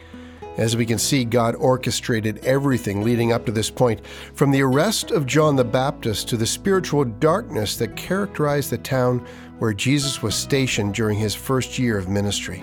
As 0.57 0.77
we 0.77 0.87
can 0.87 0.99
see, 0.99 1.25
God 1.25 1.55
orchestrated 1.57 2.39
everything 2.39 3.03
leading 3.03 3.33
up 3.33 3.45
to 3.47 3.53
this 3.53 3.71
point, 3.71 4.01
from 4.35 4.51
the 4.51 4.63
arrest 4.63 5.11
of 5.11 5.27
John 5.27 5.55
the 5.55 5.65
Baptist 5.65 6.29
to 6.29 6.37
the 6.37 6.47
spiritual 6.47 7.05
darkness 7.05 7.77
that 7.77 7.97
characterized 7.97 8.71
the 8.71 8.79
town 8.79 9.27
where 9.59 9.75
Jesus 9.75 10.23
was 10.23 10.35
stationed 10.35 10.95
during 10.95 11.19
his 11.19 11.35
first 11.35 11.79
year 11.79 11.99
of 11.99 12.09
ministry. 12.09 12.61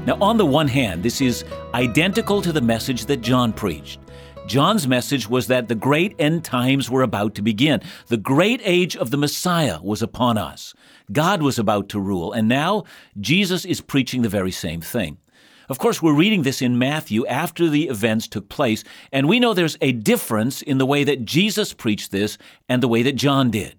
Now, 0.05 0.17
on 0.19 0.35
the 0.35 0.45
one 0.45 0.67
hand, 0.67 1.01
this 1.01 1.21
is 1.21 1.45
identical 1.73 2.41
to 2.41 2.51
the 2.51 2.59
message 2.59 3.05
that 3.05 3.21
John 3.21 3.53
preached. 3.53 4.01
John's 4.47 4.85
message 4.85 5.29
was 5.29 5.47
that 5.47 5.69
the 5.69 5.75
great 5.75 6.13
end 6.19 6.43
times 6.43 6.89
were 6.89 7.03
about 7.03 7.35
to 7.35 7.41
begin. 7.41 7.79
The 8.07 8.17
great 8.17 8.59
age 8.65 8.97
of 8.97 9.11
the 9.11 9.17
Messiah 9.17 9.81
was 9.81 10.01
upon 10.01 10.37
us. 10.37 10.73
God 11.13 11.41
was 11.41 11.57
about 11.57 11.87
to 11.89 12.01
rule, 12.01 12.33
and 12.33 12.49
now 12.49 12.83
Jesus 13.21 13.63
is 13.63 13.79
preaching 13.79 14.23
the 14.23 14.27
very 14.27 14.51
same 14.51 14.81
thing. 14.81 15.19
Of 15.69 15.79
course, 15.79 16.01
we're 16.01 16.13
reading 16.13 16.41
this 16.41 16.61
in 16.61 16.77
Matthew 16.77 17.25
after 17.25 17.69
the 17.69 17.87
events 17.87 18.27
took 18.27 18.49
place, 18.49 18.83
and 19.11 19.29
we 19.29 19.39
know 19.39 19.53
there's 19.53 19.77
a 19.79 19.93
difference 19.93 20.61
in 20.61 20.77
the 20.77 20.85
way 20.85 21.03
that 21.03 21.25
Jesus 21.25 21.73
preached 21.73 22.11
this 22.11 22.37
and 22.67 22.83
the 22.83 22.87
way 22.87 23.01
that 23.03 23.15
John 23.15 23.49
did. 23.49 23.75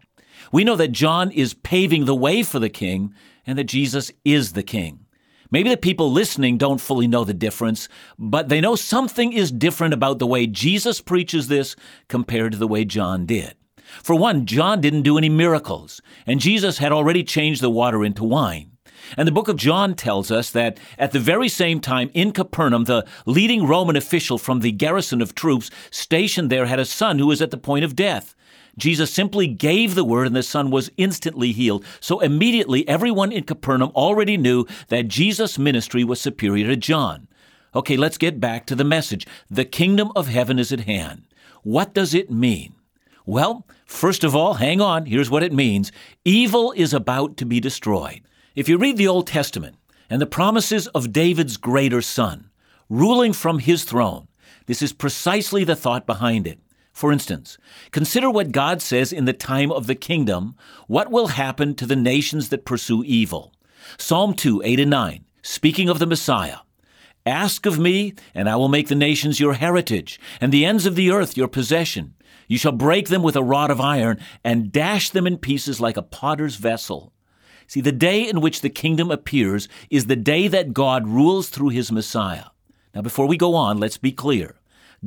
We 0.50 0.64
know 0.64 0.76
that 0.76 0.92
John 0.92 1.30
is 1.30 1.54
paving 1.54 2.04
the 2.04 2.14
way 2.14 2.42
for 2.42 2.58
the 2.58 2.70
king 2.70 3.12
and 3.46 3.58
that 3.58 3.64
Jesus 3.64 4.10
is 4.24 4.52
the 4.52 4.62
king. 4.62 5.00
Maybe 5.50 5.68
the 5.68 5.76
people 5.76 6.10
listening 6.10 6.58
don't 6.58 6.80
fully 6.80 7.06
know 7.06 7.24
the 7.24 7.34
difference, 7.34 7.88
but 8.18 8.48
they 8.48 8.60
know 8.60 8.76
something 8.76 9.32
is 9.32 9.52
different 9.52 9.94
about 9.94 10.18
the 10.18 10.26
way 10.26 10.46
Jesus 10.46 11.00
preaches 11.00 11.48
this 11.48 11.76
compared 12.08 12.52
to 12.52 12.58
the 12.58 12.66
way 12.66 12.84
John 12.84 13.26
did. 13.26 13.54
For 14.02 14.14
one, 14.14 14.46
John 14.46 14.80
didn't 14.80 15.02
do 15.02 15.18
any 15.18 15.28
miracles, 15.28 16.00
and 16.26 16.40
Jesus 16.40 16.78
had 16.78 16.92
already 16.92 17.22
changed 17.22 17.60
the 17.60 17.70
water 17.70 18.04
into 18.04 18.24
wine. 18.24 18.73
And 19.16 19.26
the 19.28 19.32
book 19.32 19.48
of 19.48 19.56
John 19.56 19.94
tells 19.94 20.30
us 20.30 20.50
that 20.50 20.78
at 20.98 21.12
the 21.12 21.20
very 21.20 21.48
same 21.48 21.80
time 21.80 22.10
in 22.14 22.32
Capernaum, 22.32 22.84
the 22.84 23.06
leading 23.26 23.66
Roman 23.66 23.96
official 23.96 24.38
from 24.38 24.60
the 24.60 24.72
garrison 24.72 25.20
of 25.20 25.34
troops 25.34 25.70
stationed 25.90 26.50
there 26.50 26.66
had 26.66 26.78
a 26.80 26.84
son 26.84 27.18
who 27.18 27.26
was 27.26 27.42
at 27.42 27.50
the 27.50 27.56
point 27.56 27.84
of 27.84 27.96
death. 27.96 28.34
Jesus 28.76 29.12
simply 29.12 29.46
gave 29.46 29.94
the 29.94 30.04
word 30.04 30.26
and 30.26 30.34
the 30.34 30.42
son 30.42 30.70
was 30.70 30.90
instantly 30.96 31.52
healed. 31.52 31.84
So 32.00 32.20
immediately 32.20 32.86
everyone 32.88 33.32
in 33.32 33.44
Capernaum 33.44 33.92
already 33.94 34.36
knew 34.36 34.66
that 34.88 35.08
Jesus' 35.08 35.58
ministry 35.58 36.02
was 36.04 36.20
superior 36.20 36.66
to 36.68 36.76
John. 36.76 37.28
Okay, 37.74 37.96
let's 37.96 38.18
get 38.18 38.40
back 38.40 38.66
to 38.66 38.74
the 38.74 38.84
message. 38.84 39.26
The 39.50 39.64
kingdom 39.64 40.10
of 40.14 40.28
heaven 40.28 40.58
is 40.58 40.72
at 40.72 40.80
hand. 40.80 41.24
What 41.62 41.94
does 41.94 42.14
it 42.14 42.30
mean? 42.30 42.74
Well, 43.26 43.66
first 43.86 44.22
of 44.22 44.36
all, 44.36 44.54
hang 44.54 44.80
on, 44.80 45.06
here's 45.06 45.30
what 45.30 45.42
it 45.42 45.52
means 45.52 45.90
evil 46.24 46.72
is 46.76 46.92
about 46.92 47.36
to 47.38 47.46
be 47.46 47.58
destroyed. 47.58 48.20
If 48.54 48.68
you 48.68 48.78
read 48.78 48.96
the 48.96 49.08
Old 49.08 49.26
Testament 49.26 49.74
and 50.08 50.22
the 50.22 50.26
promises 50.26 50.86
of 50.88 51.12
David's 51.12 51.56
greater 51.56 52.00
son, 52.00 52.50
ruling 52.88 53.32
from 53.32 53.58
his 53.58 53.82
throne, 53.82 54.28
this 54.66 54.80
is 54.80 54.92
precisely 54.92 55.64
the 55.64 55.74
thought 55.74 56.06
behind 56.06 56.46
it. 56.46 56.60
For 56.92 57.10
instance, 57.10 57.58
consider 57.90 58.30
what 58.30 58.52
God 58.52 58.80
says 58.80 59.12
in 59.12 59.24
the 59.24 59.32
time 59.32 59.72
of 59.72 59.88
the 59.88 59.96
kingdom, 59.96 60.54
what 60.86 61.10
will 61.10 61.26
happen 61.28 61.74
to 61.74 61.84
the 61.84 61.96
nations 61.96 62.50
that 62.50 62.64
pursue 62.64 63.02
evil. 63.02 63.52
Psalm 63.98 64.34
2, 64.34 64.62
8 64.64 64.78
and 64.78 64.90
9, 64.90 65.24
speaking 65.42 65.88
of 65.88 65.98
the 65.98 66.06
Messiah. 66.06 66.58
Ask 67.26 67.66
of 67.66 67.80
me, 67.80 68.14
and 68.36 68.48
I 68.48 68.54
will 68.54 68.68
make 68.68 68.86
the 68.86 68.94
nations 68.94 69.40
your 69.40 69.54
heritage, 69.54 70.20
and 70.40 70.52
the 70.52 70.64
ends 70.64 70.86
of 70.86 70.94
the 70.94 71.10
earth 71.10 71.36
your 71.36 71.48
possession. 71.48 72.14
You 72.46 72.58
shall 72.58 72.70
break 72.70 73.08
them 73.08 73.24
with 73.24 73.34
a 73.34 73.42
rod 73.42 73.72
of 73.72 73.80
iron, 73.80 74.20
and 74.44 74.70
dash 74.70 75.10
them 75.10 75.26
in 75.26 75.38
pieces 75.38 75.80
like 75.80 75.96
a 75.96 76.02
potter's 76.02 76.54
vessel. 76.54 77.13
See, 77.66 77.80
the 77.80 77.92
day 77.92 78.28
in 78.28 78.40
which 78.40 78.60
the 78.60 78.70
kingdom 78.70 79.10
appears 79.10 79.68
is 79.90 80.06
the 80.06 80.16
day 80.16 80.48
that 80.48 80.74
God 80.74 81.06
rules 81.06 81.48
through 81.48 81.70
his 81.70 81.90
Messiah. 81.90 82.46
Now, 82.94 83.02
before 83.02 83.26
we 83.26 83.36
go 83.36 83.54
on, 83.54 83.78
let's 83.78 83.98
be 83.98 84.12
clear. 84.12 84.56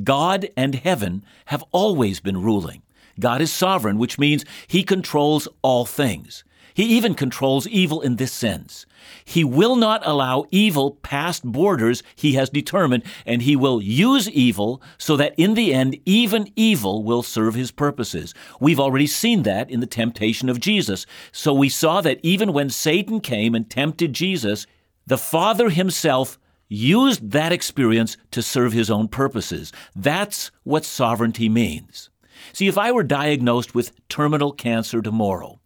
God 0.02 0.48
and 0.56 0.74
heaven 0.74 1.24
have 1.46 1.64
always 1.72 2.20
been 2.20 2.42
ruling. 2.42 2.82
God 3.18 3.40
is 3.40 3.52
sovereign, 3.52 3.98
which 3.98 4.18
means 4.18 4.44
he 4.66 4.82
controls 4.82 5.48
all 5.62 5.84
things. 5.84 6.44
He 6.78 6.84
even 6.96 7.16
controls 7.16 7.66
evil 7.66 8.00
in 8.02 8.14
this 8.16 8.30
sense. 8.30 8.86
He 9.24 9.42
will 9.42 9.74
not 9.74 10.06
allow 10.06 10.44
evil 10.52 10.92
past 11.02 11.42
borders 11.42 12.04
he 12.14 12.34
has 12.34 12.50
determined, 12.50 13.02
and 13.26 13.42
he 13.42 13.56
will 13.56 13.82
use 13.82 14.30
evil 14.30 14.80
so 14.96 15.16
that 15.16 15.34
in 15.36 15.54
the 15.54 15.74
end, 15.74 15.98
even 16.06 16.52
evil 16.54 17.02
will 17.02 17.24
serve 17.24 17.56
his 17.56 17.72
purposes. 17.72 18.32
We've 18.60 18.78
already 18.78 19.08
seen 19.08 19.42
that 19.42 19.68
in 19.68 19.80
the 19.80 19.88
temptation 19.88 20.48
of 20.48 20.60
Jesus. 20.60 21.04
So 21.32 21.52
we 21.52 21.68
saw 21.68 22.00
that 22.02 22.20
even 22.22 22.52
when 22.52 22.70
Satan 22.70 23.18
came 23.18 23.56
and 23.56 23.68
tempted 23.68 24.12
Jesus, 24.12 24.64
the 25.04 25.18
Father 25.18 25.70
himself 25.70 26.38
used 26.68 27.32
that 27.32 27.50
experience 27.50 28.16
to 28.30 28.40
serve 28.40 28.72
his 28.72 28.88
own 28.88 29.08
purposes. 29.08 29.72
That's 29.96 30.52
what 30.62 30.84
sovereignty 30.84 31.48
means. 31.48 32.08
See, 32.52 32.68
if 32.68 32.78
I 32.78 32.92
were 32.92 33.02
diagnosed 33.02 33.74
with 33.74 33.90
terminal 34.08 34.52
cancer 34.52 35.02
tomorrow, 35.02 35.58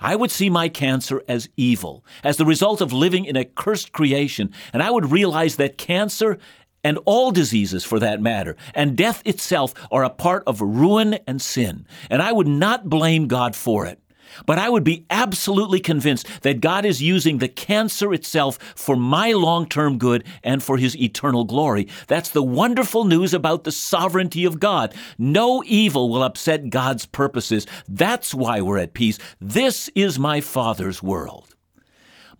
I 0.00 0.16
would 0.16 0.30
see 0.30 0.50
my 0.50 0.68
cancer 0.68 1.22
as 1.28 1.48
evil, 1.56 2.04
as 2.24 2.36
the 2.36 2.46
result 2.46 2.80
of 2.80 2.92
living 2.92 3.24
in 3.24 3.36
a 3.36 3.44
cursed 3.44 3.92
creation, 3.92 4.52
and 4.72 4.82
I 4.82 4.90
would 4.90 5.12
realize 5.12 5.56
that 5.56 5.78
cancer 5.78 6.38
and 6.82 6.98
all 7.04 7.30
diseases 7.30 7.84
for 7.84 7.98
that 7.98 8.22
matter, 8.22 8.56
and 8.74 8.96
death 8.96 9.22
itself 9.26 9.74
are 9.90 10.04
a 10.04 10.10
part 10.10 10.42
of 10.46 10.60
ruin 10.60 11.18
and 11.26 11.40
sin. 11.40 11.86
And 12.08 12.22
I 12.22 12.32
would 12.32 12.48
not 12.48 12.88
blame 12.88 13.28
God 13.28 13.54
for 13.54 13.86
it. 13.86 14.00
But 14.46 14.58
I 14.58 14.68
would 14.68 14.84
be 14.84 15.06
absolutely 15.10 15.80
convinced 15.80 16.26
that 16.42 16.60
God 16.60 16.84
is 16.84 17.02
using 17.02 17.38
the 17.38 17.48
cancer 17.48 18.12
itself 18.12 18.58
for 18.74 18.96
my 18.96 19.32
long 19.32 19.68
term 19.68 19.98
good 19.98 20.24
and 20.42 20.62
for 20.62 20.76
his 20.76 20.96
eternal 20.96 21.44
glory. 21.44 21.88
That's 22.06 22.30
the 22.30 22.42
wonderful 22.42 23.04
news 23.04 23.34
about 23.34 23.64
the 23.64 23.72
sovereignty 23.72 24.44
of 24.44 24.60
God. 24.60 24.94
No 25.18 25.62
evil 25.66 26.08
will 26.08 26.22
upset 26.22 26.70
God's 26.70 27.06
purposes. 27.06 27.66
That's 27.88 28.34
why 28.34 28.60
we're 28.60 28.78
at 28.78 28.94
peace. 28.94 29.18
This 29.40 29.88
is 29.94 30.18
my 30.18 30.40
Father's 30.40 31.02
world. 31.02 31.54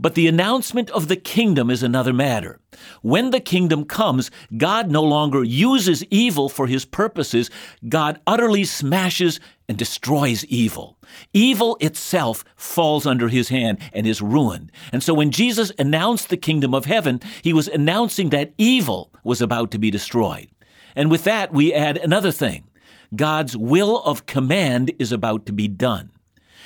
But 0.01 0.15
the 0.15 0.27
announcement 0.27 0.89
of 0.91 1.09
the 1.09 1.17
kingdom 1.17 1.69
is 1.69 1.83
another 1.83 2.15
matter. 2.15 2.59
When 3.03 3.31
the 3.31 3.41
kingdom 3.41 3.85
comes, 3.85 4.31
God 4.57 4.91
no 4.91 5.03
longer 5.03 5.45
uses 5.45 6.03
evil 6.05 6.49
for 6.49 6.67
his 6.67 6.87
purposes. 6.87 7.51
God 7.87 8.19
utterly 8.27 8.65
smashes 8.65 9.41
and 9.69 9.77
destroys 9.77 10.43
evil. 10.47 10.97
Evil 11.35 11.77
itself 11.81 12.47
falls 12.57 13.07
under 13.07 13.29
his 13.29 13.51
hand 13.51 13.79
and 13.93 14.07
is 14.07 14.23
ruined. 14.23 14.73
And 14.91 15.03
so 15.03 15.13
when 15.13 15.31
Jesus 15.31 15.71
announced 15.79 16.31
the 16.31 16.39
kingdom 16.39 16.75
of 16.75 16.87
heaven, 16.87 17.21
he 17.43 17.53
was 17.53 17.69
announcing 17.69 18.31
that 18.31 18.55
evil 18.57 19.13
was 19.23 19.43
about 19.43 19.71
to 19.73 19.79
be 19.79 19.91
destroyed. 19.91 20.49
And 20.97 21.11
with 21.11 21.25
that, 21.25 21.53
we 21.53 21.75
add 21.75 21.99
another 21.99 22.33
thing 22.33 22.65
God's 23.15 23.55
will 23.55 24.03
of 24.03 24.25
command 24.25 24.93
is 24.99 25.13
about 25.13 25.45
to 25.45 25.53
be 25.53 25.69
done. 25.69 26.11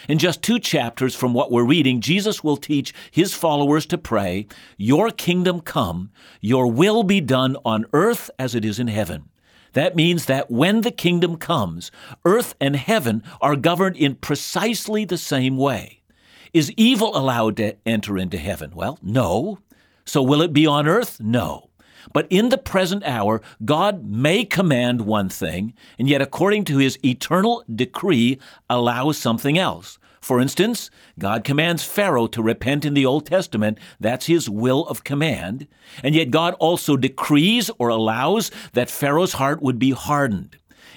In 0.09 0.19
just 0.19 0.43
two 0.43 0.59
chapters 0.59 1.15
from 1.15 1.33
what 1.33 1.51
we're 1.51 1.65
reading, 1.65 2.01
Jesus 2.01 2.45
will 2.45 2.57
teach 2.57 2.93
his 3.11 3.35
followers 3.35 3.87
to 3.87 3.99
pray, 3.99 4.47
Your 4.77 5.11
kingdom 5.11 5.61
come, 5.61 6.11
your 6.41 6.67
will 6.67 7.03
be 7.03 7.21
done 7.21 7.57
on 7.65 7.87
earth 7.93 8.31
as 8.39 8.55
it 8.55 8.65
is 8.65 8.79
in 8.79 8.89
heaven. 8.89 9.31
That 9.73 9.97
means 9.97 10.27
that 10.27 10.51
when 10.51 10.83
the 10.83 10.93
kingdom 10.93 11.37
comes, 11.37 11.91
earth 12.25 12.55
and 12.61 12.77
heaven 12.77 13.23
are 13.41 13.57
governed 13.57 13.97
in 13.97 14.15
precisely 14.15 15.05
the 15.05 15.19
same 15.19 15.57
way. 15.57 16.03
Is 16.53 16.73
evil 16.77 17.17
allowed 17.17 17.57
to 17.57 17.77
enter 17.85 18.17
into 18.17 18.39
heaven? 18.39 18.71
Well, 18.75 18.99
no. 19.03 19.59
So 20.05 20.23
will 20.23 20.43
it 20.43 20.53
be 20.53 20.67
on 20.67 20.87
earth? 20.87 21.21
No. 21.21 21.71
But 22.13 22.27
in 22.31 22.49
the 22.49 22.59
present 22.59 23.05
hour, 23.05 23.41
God 23.65 24.05
may 24.05 24.45
command 24.45 25.03
one 25.03 25.29
thing, 25.29 25.75
and 25.99 26.09
yet, 26.09 26.23
according 26.23 26.65
to 26.67 26.79
his 26.79 26.99
eternal 27.05 27.65
decree, 27.73 28.39
allows 28.69 29.19
something 29.19 29.59
else. 29.59 29.99
For 30.21 30.41
instance, 30.41 30.91
God 31.19 31.45
commands 31.45 31.85
Pharaoh 31.85 32.27
to 32.29 32.43
repent 32.43 32.87
in 32.87 32.95
the 32.95 33.05
Old 33.05 33.27
Testament. 33.27 33.79
That's 34.01 34.25
his 34.25 34.49
will 34.49 34.87
of 34.87 35.05
command. 35.05 35.67
And 36.03 36.15
yet, 36.15 36.31
God 36.31 36.55
also 36.55 36.97
decrees 36.97 37.71
or 37.79 37.89
allows 37.89 38.51
that 38.73 38.89
Pharaoh's 38.89 39.35
heart 39.35 39.61
would 39.61 39.79
be 39.79 39.91
hardened. 39.91 40.57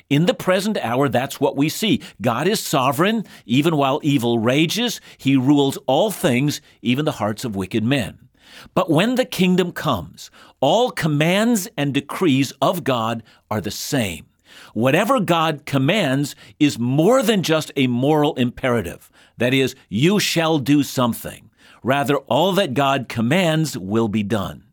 In 0.09 0.27
the 0.27 0.33
present 0.33 0.77
hour, 0.77 1.09
that's 1.09 1.41
what 1.41 1.57
we 1.57 1.67
see. 1.67 2.01
God 2.21 2.47
is 2.47 2.61
sovereign, 2.61 3.25
even 3.45 3.75
while 3.75 3.99
evil 4.01 4.39
rages. 4.39 5.01
He 5.17 5.35
rules 5.35 5.77
all 5.85 6.09
things, 6.09 6.61
even 6.81 7.03
the 7.03 7.11
hearts 7.13 7.43
of 7.43 7.57
wicked 7.57 7.83
men. 7.83 8.29
But 8.73 8.89
when 8.89 9.15
the 9.15 9.25
kingdom 9.25 9.73
comes, 9.73 10.31
all 10.59 10.91
commands 10.91 11.67
and 11.77 11.93
decrees 11.93 12.51
of 12.61 12.83
God 12.83 13.23
are 13.49 13.61
the 13.61 13.71
same. 13.71 14.25
Whatever 14.73 15.19
God 15.19 15.65
commands 15.65 16.35
is 16.59 16.79
more 16.79 17.21
than 17.21 17.43
just 17.43 17.71
a 17.75 17.87
moral 17.87 18.33
imperative. 18.35 19.11
That 19.37 19.53
is, 19.53 19.75
you 19.89 20.19
shall 20.19 20.57
do 20.59 20.83
something. 20.83 21.49
Rather, 21.83 22.17
all 22.17 22.53
that 22.53 22.73
God 22.73 23.07
commands 23.07 23.77
will 23.77 24.07
be 24.07 24.23
done. 24.23 24.63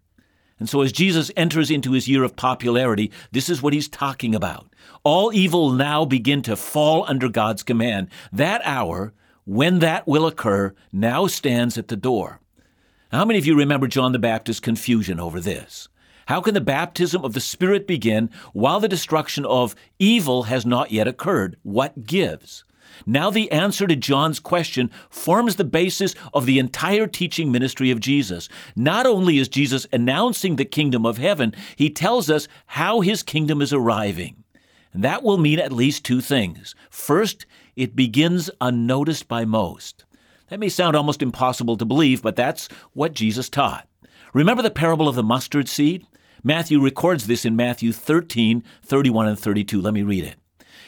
And 0.58 0.68
so, 0.68 0.80
as 0.80 0.92
Jesus 0.92 1.30
enters 1.36 1.70
into 1.70 1.92
his 1.92 2.08
year 2.08 2.22
of 2.22 2.36
popularity, 2.36 3.10
this 3.32 3.50
is 3.50 3.60
what 3.60 3.72
he's 3.72 3.88
talking 3.88 4.34
about. 4.34 4.72
All 5.02 5.32
evil 5.32 5.70
now 5.70 6.04
begin 6.04 6.42
to 6.42 6.56
fall 6.56 7.04
under 7.06 7.28
God's 7.28 7.62
command. 7.62 8.08
That 8.32 8.62
hour, 8.64 9.12
when 9.44 9.80
that 9.80 10.06
will 10.06 10.26
occur, 10.26 10.74
now 10.92 11.26
stands 11.26 11.76
at 11.76 11.88
the 11.88 11.96
door. 11.96 12.40
How 13.14 13.24
many 13.24 13.38
of 13.38 13.46
you 13.46 13.54
remember 13.54 13.86
John 13.86 14.10
the 14.10 14.18
Baptist's 14.18 14.58
confusion 14.58 15.20
over 15.20 15.38
this? 15.38 15.86
How 16.26 16.40
can 16.40 16.52
the 16.52 16.60
baptism 16.60 17.24
of 17.24 17.32
the 17.32 17.38
Spirit 17.38 17.86
begin 17.86 18.28
while 18.52 18.80
the 18.80 18.88
destruction 18.88 19.46
of 19.46 19.76
evil 20.00 20.42
has 20.44 20.66
not 20.66 20.90
yet 20.90 21.06
occurred? 21.06 21.56
What 21.62 22.06
gives? 22.06 22.64
Now, 23.06 23.30
the 23.30 23.52
answer 23.52 23.86
to 23.86 23.94
John's 23.94 24.40
question 24.40 24.90
forms 25.10 25.54
the 25.54 25.62
basis 25.62 26.16
of 26.32 26.44
the 26.44 26.58
entire 26.58 27.06
teaching 27.06 27.52
ministry 27.52 27.92
of 27.92 28.00
Jesus. 28.00 28.48
Not 28.74 29.06
only 29.06 29.38
is 29.38 29.48
Jesus 29.48 29.86
announcing 29.92 30.56
the 30.56 30.64
kingdom 30.64 31.06
of 31.06 31.18
heaven, 31.18 31.54
he 31.76 31.90
tells 31.90 32.28
us 32.28 32.48
how 32.66 33.00
his 33.00 33.22
kingdom 33.22 33.62
is 33.62 33.72
arriving. 33.72 34.42
And 34.92 35.04
that 35.04 35.22
will 35.22 35.38
mean 35.38 35.60
at 35.60 35.70
least 35.70 36.04
two 36.04 36.20
things. 36.20 36.74
First, 36.90 37.46
it 37.76 37.94
begins 37.94 38.50
unnoticed 38.60 39.28
by 39.28 39.44
most. 39.44 40.04
That 40.48 40.60
may 40.60 40.68
sound 40.68 40.96
almost 40.96 41.22
impossible 41.22 41.76
to 41.76 41.84
believe, 41.84 42.22
but 42.22 42.36
that's 42.36 42.68
what 42.92 43.14
Jesus 43.14 43.48
taught. 43.48 43.88
Remember 44.32 44.62
the 44.62 44.70
parable 44.70 45.08
of 45.08 45.14
the 45.14 45.22
mustard 45.22 45.68
seed? 45.68 46.06
Matthew 46.42 46.80
records 46.80 47.26
this 47.26 47.44
in 47.44 47.56
Matthew 47.56 47.92
13, 47.92 48.62
31 48.82 49.28
and 49.28 49.38
32. 49.38 49.80
Let 49.80 49.94
me 49.94 50.02
read 50.02 50.24
it. 50.24 50.36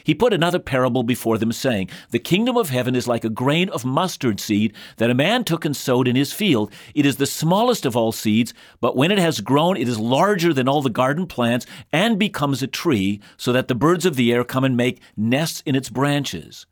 He 0.04 0.14
put 0.14 0.32
another 0.32 0.60
parable 0.60 1.02
before 1.02 1.36
them, 1.36 1.50
saying, 1.50 1.90
The 2.10 2.20
kingdom 2.20 2.56
of 2.56 2.68
heaven 2.68 2.94
is 2.94 3.08
like 3.08 3.24
a 3.24 3.28
grain 3.28 3.68
of 3.70 3.84
mustard 3.84 4.38
seed 4.38 4.72
that 4.98 5.10
a 5.10 5.14
man 5.14 5.42
took 5.42 5.64
and 5.64 5.76
sowed 5.76 6.06
in 6.06 6.14
his 6.14 6.32
field. 6.32 6.70
It 6.94 7.04
is 7.04 7.16
the 7.16 7.26
smallest 7.26 7.84
of 7.84 7.96
all 7.96 8.12
seeds, 8.12 8.54
but 8.80 8.96
when 8.96 9.10
it 9.10 9.18
has 9.18 9.40
grown, 9.40 9.76
it 9.76 9.88
is 9.88 9.98
larger 9.98 10.52
than 10.52 10.68
all 10.68 10.80
the 10.80 10.90
garden 10.90 11.26
plants 11.26 11.66
and 11.92 12.20
becomes 12.20 12.62
a 12.62 12.68
tree, 12.68 13.20
so 13.36 13.52
that 13.52 13.66
the 13.66 13.74
birds 13.74 14.06
of 14.06 14.14
the 14.14 14.32
air 14.32 14.44
come 14.44 14.62
and 14.62 14.76
make 14.76 15.00
nests 15.16 15.60
in 15.66 15.74
its 15.74 15.88
branches. 15.88 16.66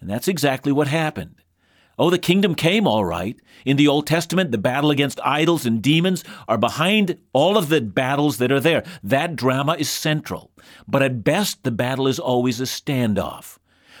And 0.00 0.10
that's 0.10 0.26
exactly 0.26 0.72
what 0.72 0.88
happened. 0.88 1.36
Oh, 2.00 2.08
the 2.08 2.18
kingdom 2.18 2.54
came 2.54 2.86
all 2.86 3.04
right. 3.04 3.38
In 3.66 3.76
the 3.76 3.86
Old 3.86 4.06
Testament, 4.06 4.52
the 4.52 4.56
battle 4.58 4.90
against 4.90 5.20
idols 5.22 5.66
and 5.66 5.82
demons 5.82 6.24
are 6.48 6.56
behind 6.56 7.18
all 7.34 7.58
of 7.58 7.68
the 7.68 7.82
battles 7.82 8.38
that 8.38 8.50
are 8.50 8.58
there. 8.58 8.84
That 9.02 9.36
drama 9.36 9.76
is 9.78 9.90
central. 9.90 10.50
But 10.88 11.02
at 11.02 11.22
best, 11.22 11.62
the 11.62 11.70
battle 11.70 12.08
is 12.08 12.18
always 12.18 12.58
a 12.58 12.64
standoff. 12.64 13.58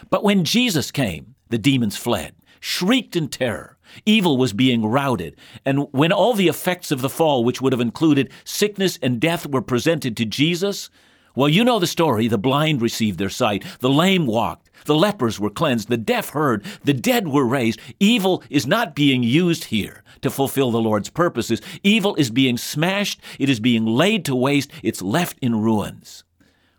But 0.08 0.24
when 0.24 0.44
Jesus 0.46 0.90
came, 0.90 1.34
the 1.50 1.58
demons 1.58 1.98
fled, 1.98 2.34
shrieked 2.58 3.16
in 3.16 3.28
terror. 3.28 3.76
Evil 4.06 4.38
was 4.38 4.54
being 4.54 4.86
routed. 4.86 5.36
And 5.66 5.86
when 5.92 6.10
all 6.10 6.32
the 6.32 6.48
effects 6.48 6.90
of 6.90 7.02
the 7.02 7.10
fall, 7.10 7.44
which 7.44 7.60
would 7.60 7.74
have 7.74 7.82
included 7.82 8.32
sickness 8.44 8.98
and 9.02 9.20
death, 9.20 9.46
were 9.46 9.60
presented 9.60 10.16
to 10.16 10.24
Jesus, 10.24 10.88
well, 11.36 11.50
you 11.50 11.64
know 11.64 11.78
the 11.78 11.86
story. 11.86 12.28
The 12.28 12.38
blind 12.38 12.80
received 12.80 13.18
their 13.18 13.28
sight, 13.28 13.64
the 13.80 13.90
lame 13.90 14.26
walked, 14.26 14.69
the 14.84 14.94
lepers 14.94 15.38
were 15.38 15.50
cleansed, 15.50 15.88
the 15.88 15.96
deaf 15.96 16.30
heard, 16.30 16.64
the 16.84 16.92
dead 16.92 17.28
were 17.28 17.46
raised. 17.46 17.80
Evil 17.98 18.42
is 18.50 18.66
not 18.66 18.94
being 18.94 19.22
used 19.22 19.64
here 19.64 20.02
to 20.22 20.30
fulfill 20.30 20.70
the 20.70 20.80
Lord's 20.80 21.10
purposes. 21.10 21.60
Evil 21.82 22.14
is 22.16 22.30
being 22.30 22.56
smashed, 22.56 23.20
it 23.38 23.48
is 23.48 23.60
being 23.60 23.86
laid 23.86 24.24
to 24.26 24.36
waste, 24.36 24.70
it's 24.82 25.02
left 25.02 25.38
in 25.40 25.60
ruins. 25.60 26.24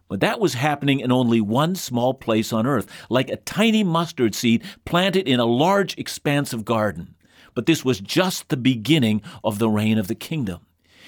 But 0.08 0.20
that 0.20 0.42
was 0.42 0.56
happening 0.56 1.00
in 1.00 1.12
only 1.12 1.40
one 1.40 1.76
small 1.76 2.14
place 2.14 2.52
on 2.52 2.68
earth, 2.68 2.86
like 3.10 3.30
a 3.30 3.38
tiny 3.38 3.82
mustard 3.84 4.36
seed 4.36 4.62
planted 4.84 5.26
in 5.26 5.40
a 5.40 5.46
large 5.46 5.98
expanse 5.98 6.52
of 6.52 6.66
garden. 6.66 7.16
But 7.54 7.66
this 7.66 7.86
was 7.86 8.02
just 8.02 8.50
the 8.50 8.58
beginning 8.58 9.22
of 9.44 9.58
the 9.58 9.70
reign 9.70 9.98
of 9.98 10.08
the 10.08 10.16
kingdom. 10.16 10.66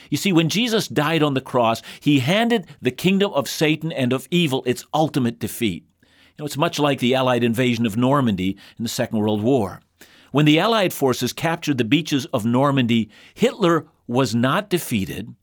You 0.09 0.17
see, 0.17 0.31
when 0.31 0.49
Jesus 0.49 0.87
died 0.87 1.23
on 1.23 1.33
the 1.33 1.41
cross, 1.41 1.81
he 1.99 2.19
handed 2.19 2.67
the 2.81 2.91
kingdom 2.91 3.33
of 3.33 3.49
Satan 3.49 3.91
and 3.91 4.13
of 4.13 4.27
evil 4.31 4.63
its 4.65 4.85
ultimate 4.93 5.39
defeat. 5.39 5.85
You 6.33 6.41
know, 6.41 6.45
it's 6.47 6.57
much 6.57 6.79
like 6.79 6.99
the 6.99 7.13
Allied 7.13 7.43
invasion 7.43 7.85
of 7.85 7.95
Normandy 7.95 8.57
in 8.77 8.83
the 8.83 8.89
Second 8.89 9.19
World 9.19 9.43
War. 9.43 9.81
When 10.31 10.45
the 10.45 10.59
Allied 10.59 10.91
forces 10.91 11.31
captured 11.31 11.77
the 11.77 11.83
beaches 11.83 12.25
of 12.27 12.43
Normandy, 12.43 13.09
Hitler 13.35 13.85
was 14.07 14.33
not 14.33 14.67
defeated, 14.67 15.35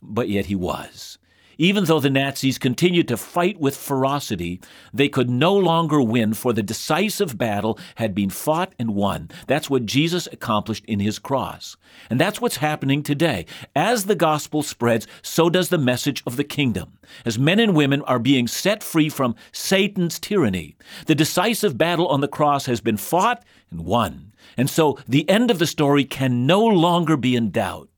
but 0.00 0.28
yet 0.28 0.46
he 0.46 0.54
was. 0.54 1.18
Even 1.60 1.86
though 1.86 1.98
the 1.98 2.08
Nazis 2.08 2.56
continued 2.56 3.08
to 3.08 3.16
fight 3.16 3.58
with 3.58 3.76
ferocity, 3.76 4.60
they 4.94 5.08
could 5.08 5.28
no 5.28 5.52
longer 5.52 6.00
win, 6.00 6.32
for 6.32 6.52
the 6.52 6.62
decisive 6.62 7.36
battle 7.36 7.76
had 7.96 8.14
been 8.14 8.30
fought 8.30 8.72
and 8.78 8.94
won. 8.94 9.28
That's 9.48 9.68
what 9.68 9.84
Jesus 9.84 10.28
accomplished 10.30 10.84
in 10.84 11.00
his 11.00 11.18
cross. 11.18 11.76
And 12.08 12.20
that's 12.20 12.40
what's 12.40 12.58
happening 12.58 13.02
today. 13.02 13.44
As 13.74 14.04
the 14.04 14.14
gospel 14.14 14.62
spreads, 14.62 15.08
so 15.20 15.50
does 15.50 15.68
the 15.68 15.78
message 15.78 16.22
of 16.24 16.36
the 16.36 16.44
kingdom. 16.44 16.96
As 17.24 17.40
men 17.40 17.58
and 17.58 17.74
women 17.74 18.02
are 18.02 18.20
being 18.20 18.46
set 18.46 18.84
free 18.84 19.08
from 19.08 19.34
Satan's 19.50 20.20
tyranny, 20.20 20.76
the 21.06 21.16
decisive 21.16 21.76
battle 21.76 22.06
on 22.06 22.20
the 22.20 22.28
cross 22.28 22.66
has 22.66 22.80
been 22.80 22.96
fought 22.96 23.44
and 23.72 23.84
won. 23.84 24.32
And 24.56 24.70
so 24.70 24.98
the 25.08 25.28
end 25.28 25.50
of 25.50 25.58
the 25.58 25.66
story 25.66 26.04
can 26.04 26.46
no 26.46 26.64
longer 26.64 27.16
be 27.16 27.34
in 27.34 27.50
doubt. 27.50 27.88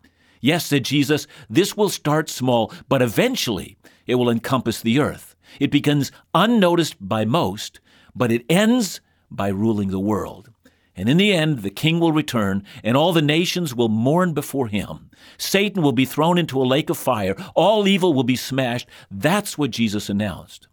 Yes, 0.40 0.66
said 0.66 0.84
Jesus, 0.84 1.26
this 1.48 1.76
will 1.76 1.90
start 1.90 2.30
small, 2.30 2.72
but 2.88 3.02
eventually 3.02 3.76
it 4.06 4.14
will 4.14 4.30
encompass 4.30 4.80
the 4.80 4.98
earth. 4.98 5.36
It 5.58 5.70
begins 5.70 6.10
unnoticed 6.34 6.96
by 7.00 7.24
most, 7.24 7.80
but 8.14 8.32
it 8.32 8.46
ends 8.48 9.00
by 9.30 9.48
ruling 9.48 9.90
the 9.90 10.00
world. 10.00 10.50
And 10.96 11.08
in 11.08 11.18
the 11.18 11.32
end, 11.32 11.60
the 11.60 11.70
king 11.70 12.00
will 12.00 12.12
return, 12.12 12.64
and 12.82 12.96
all 12.96 13.12
the 13.12 13.22
nations 13.22 13.74
will 13.74 13.88
mourn 13.88 14.34
before 14.34 14.66
him. 14.66 15.10
Satan 15.38 15.82
will 15.82 15.92
be 15.92 16.04
thrown 16.04 16.36
into 16.36 16.60
a 16.60 16.64
lake 16.64 16.90
of 16.90 16.98
fire. 16.98 17.36
All 17.54 17.86
evil 17.86 18.12
will 18.12 18.24
be 18.24 18.36
smashed. 18.36 18.88
That's 19.10 19.56
what 19.56 19.70
Jesus 19.70 20.08
announced. 20.08 20.68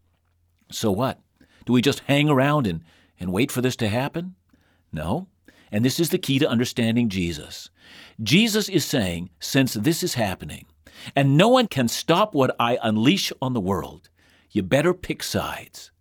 So 0.72 0.92
what? 0.92 1.20
Do 1.66 1.74
we 1.74 1.82
just 1.82 2.00
hang 2.02 2.30
around 2.30 2.68
and, 2.68 2.84
and 3.20 3.32
wait 3.32 3.52
for 3.52 3.62
this 3.62 3.76
to 3.78 3.88
happen? 3.88 4.36
No. 4.92 5.28
And 5.72 5.84
this 5.84 6.00
is 6.00 6.10
the 6.10 6.18
key 6.18 6.40
to 6.40 6.50
understanding 6.50 7.10
Jesus. 7.10 7.70
Jesus 8.22 8.70
is 8.70 8.86
saying, 8.86 9.30
since 9.40 9.74
this 9.74 10.04
is 10.04 10.16
happening, 10.16 10.66
and 11.16 11.38
no 11.38 11.48
one 11.48 11.68
can 11.68 11.88
stop 11.88 12.34
what 12.34 12.56
I 12.60 12.78
unleash 12.82 13.32
on 13.42 13.54
the 13.54 13.62
world, 13.62 14.10
you 14.52 14.64
better 14.64 14.94
pick 14.94 15.24
sides. 15.24 15.92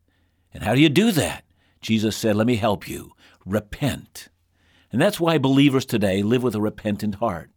And 0.55 0.62
how 0.62 0.74
do 0.74 0.81
you 0.81 0.88
do 0.88 1.12
that? 1.12 1.44
Jesus 1.81 2.16
said, 2.16 2.37
Let 2.37 2.46
me 2.46 2.57
help 2.57 2.88
you. 2.88 3.12
Repent. 3.44 4.29
And 4.90 5.00
that's 5.00 5.20
why 5.20 5.38
believers 5.38 5.85
today 5.85 6.22
live 6.22 6.42
with 6.42 6.55
a 6.55 6.61
repentant 6.61 7.16
heart. 7.16 7.50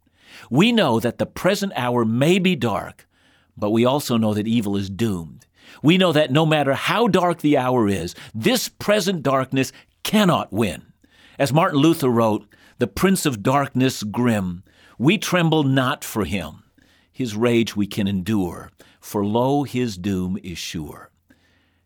We 0.49 0.71
know 0.71 0.99
that 0.99 1.17
the 1.17 1.25
present 1.25 1.73
hour 1.75 2.03
may 2.05 2.39
be 2.39 2.55
dark, 2.55 3.07
but 3.55 3.71
we 3.71 3.85
also 3.85 4.17
know 4.17 4.33
that 4.33 4.47
evil 4.47 4.75
is 4.75 4.89
doomed. 4.89 5.45
We 5.81 5.97
know 5.97 6.11
that 6.11 6.31
no 6.31 6.45
matter 6.45 6.73
how 6.73 7.07
dark 7.07 7.39
the 7.39 7.57
hour 7.57 7.87
is, 7.87 8.15
this 8.33 8.67
present 8.67 9.23
darkness 9.23 9.71
cannot 10.03 10.51
win. 10.51 10.88
As 11.39 11.53
Martin 11.53 11.79
Luther 11.79 12.09
wrote, 12.09 12.53
the 12.79 12.87
prince 12.87 13.25
of 13.25 13.41
darkness 13.41 14.03
grim, 14.03 14.61
we 14.97 15.17
tremble 15.17 15.63
not 15.63 16.03
for 16.03 16.25
him. 16.25 16.63
His 17.13 17.33
rage 17.33 17.77
we 17.77 17.87
can 17.87 18.09
endure, 18.09 18.71
for 18.99 19.25
lo, 19.25 19.63
his 19.63 19.97
doom 19.97 20.37
is 20.43 20.57
sure. 20.57 21.11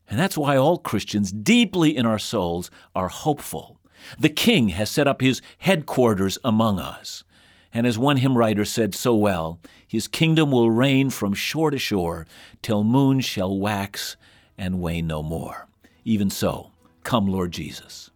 And 0.10 0.20
that's 0.20 0.40
why 0.40 0.58
all 0.58 0.80
Christians, 0.80 1.32
deeply 1.32 1.96
in 1.96 2.08
our 2.08 2.18
souls, 2.18 2.72
are 2.96 3.10
hopeful. 3.10 3.80
The 4.18 4.30
King 4.30 4.70
has 4.70 4.90
set 4.90 5.08
up 5.08 5.22
his 5.22 5.40
headquarters 5.60 6.40
among 6.44 6.80
us. 6.80 7.24
And 7.72 7.86
as 7.86 7.96
one 7.96 8.18
hymn 8.18 8.36
writer 8.36 8.66
said 8.66 8.96
so 8.96 9.14
well, 9.14 9.60
his 9.88 10.08
kingdom 10.08 10.50
will 10.50 10.72
reign 10.72 11.12
from 11.12 11.36
shore 11.36 11.70
to 11.70 11.78
shore 11.78 12.26
till 12.64 12.84
moon 12.84 13.20
shall 13.20 13.56
wax 13.56 14.18
and 14.58 14.82
wane 14.82 15.06
no 15.06 15.22
more. 15.22 15.68
Even 16.04 16.32
so, 16.32 16.72
come, 17.04 17.28
Lord 17.28 17.52
Jesus. 17.52 18.10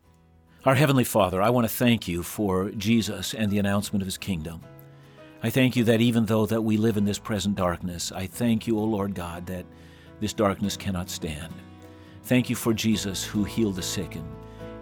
Our 0.68 0.76
Heavenly 0.76 1.06
Father, 1.06 1.42
I 1.42 1.50
want 1.50 1.64
to 1.64 1.74
thank 1.74 2.10
you 2.10 2.24
for 2.24 2.72
Jesus 2.72 3.34
and 3.34 3.50
the 3.50 3.58
announcement 3.58 4.04
of 4.04 4.06
his 4.06 4.18
kingdom. 4.18 4.60
I 5.42 5.50
thank 5.50 5.78
you 5.78 5.86
that 5.86 6.02
even 6.02 6.26
though 6.26 6.46
that 6.46 6.62
we 6.62 6.76
live 6.76 6.98
in 6.98 7.06
this 7.06 7.20
present 7.20 7.56
darkness, 7.56 8.12
I 8.12 8.28
thank 8.28 8.68
you, 8.68 8.78
O 8.78 8.84
Lord 8.84 9.16
God, 9.16 9.46
that 9.46 9.66
this 10.20 10.34
darkness 10.34 10.76
cannot 10.76 11.10
stand. 11.10 11.54
Thank 12.24 12.50
you 12.50 12.58
for 12.58 12.74
Jesus 12.74 13.24
who 13.24 13.46
healed 13.46 13.78
the 13.78 13.82
sick 13.82 14.16
and, 14.16 14.28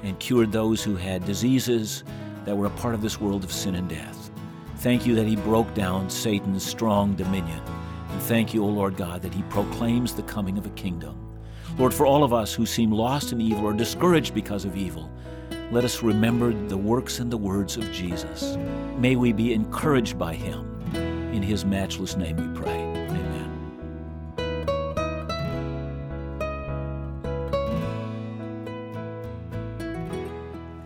and 0.02 0.18
cured 0.18 0.52
those 0.52 0.84
who 0.84 0.96
had 0.96 1.24
diseases 1.24 2.04
that 2.46 2.58
were 2.58 2.66
a 2.66 2.72
part 2.72 2.96
of 2.96 3.04
this 3.04 3.22
world 3.22 3.44
of 3.44 3.52
sin 3.52 3.76
and 3.76 3.88
death. 3.88 4.32
Thank 4.78 5.06
you 5.06 5.14
that 5.14 5.28
he 5.28 5.36
broke 5.36 5.72
down 5.76 6.10
Satan's 6.10 6.66
strong 6.66 7.14
dominion. 7.14 7.62
And 8.10 8.22
thank 8.24 8.56
you, 8.56 8.64
O 8.64 8.70
Lord 8.70 8.98
God, 8.98 9.22
that 9.22 9.36
he 9.36 9.44
proclaims 9.52 10.16
the 10.16 10.24
coming 10.24 10.58
of 10.58 10.66
a 10.66 10.72
kingdom. 10.72 11.16
Lord, 11.78 11.94
for 11.94 12.08
all 12.08 12.24
of 12.24 12.34
us 12.34 12.56
who 12.56 12.66
seem 12.66 12.92
lost 12.92 13.34
in 13.34 13.40
evil 13.40 13.68
or 13.68 13.74
discouraged 13.74 14.34
because 14.34 14.66
of 14.66 14.76
evil, 14.76 15.12
let 15.72 15.84
us 15.84 16.04
remember 16.04 16.54
the 16.68 16.78
works 16.78 17.20
and 17.20 17.32
the 17.32 17.38
words 17.38 17.76
of 17.76 17.92
Jesus. 17.92 18.58
May 18.98 19.16
we 19.16 19.34
be 19.34 19.54
encouraged 19.54 20.18
by 20.18 20.34
him. 20.34 20.72
In 21.34 21.42
his 21.42 21.66
matchless 21.66 22.16
name 22.16 22.38
we 22.38 22.60
pray. 22.60 22.80
Amen. 22.80 23.52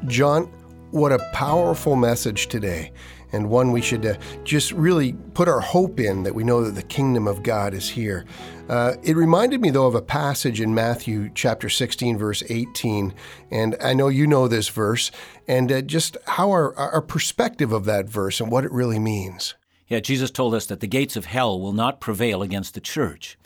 John, 0.08 0.52
what 0.92 1.12
a 1.12 1.20
powerful 1.34 1.96
message 1.96 2.48
today, 2.48 2.92
and 3.32 3.50
one 3.50 3.72
we 3.72 3.82
should 3.82 4.06
uh, 4.06 4.16
just 4.44 4.72
really 4.72 5.14
put 5.34 5.48
our 5.48 5.60
hope 5.60 6.00
in 6.00 6.24
that 6.24 6.34
we 6.34 6.44
know 6.44 6.64
that 6.64 6.74
the 6.74 6.82
kingdom 6.82 7.28
of 7.28 7.44
God 7.44 7.76
is 7.76 7.90
here. 7.90 8.26
Uh, 8.70 8.96
it 9.02 9.18
reminded 9.18 9.60
me, 9.62 9.72
though, 9.72 9.88
of 9.88 9.96
a 9.96 10.02
passage 10.02 10.62
in 10.62 10.76
Matthew 10.76 11.32
chapter 11.34 11.70
16, 11.70 12.20
verse 12.20 12.44
18. 12.50 13.16
And 13.50 13.76
I 13.84 13.96
know 13.96 14.10
you 14.10 14.28
know 14.28 14.48
this 14.48 14.70
verse, 14.70 15.10
and 15.48 15.72
uh, 15.72 15.82
just 15.82 16.18
how 16.28 16.52
our, 16.52 16.78
our 16.78 17.02
perspective 17.02 17.72
of 17.72 17.86
that 17.86 18.08
verse 18.08 18.40
and 18.40 18.52
what 18.52 18.64
it 18.64 18.72
really 18.72 19.00
means. 19.00 19.56
Yeah, 19.88 20.02
Jesus 20.02 20.30
told 20.30 20.54
us 20.54 20.68
that 20.68 20.82
the 20.82 20.88
gates 20.88 21.16
of 21.16 21.26
hell 21.26 21.60
will 21.60 21.74
not 21.74 22.00
prevail 22.00 22.44
against 22.44 22.76
the 22.76 22.80
church. 22.80 23.40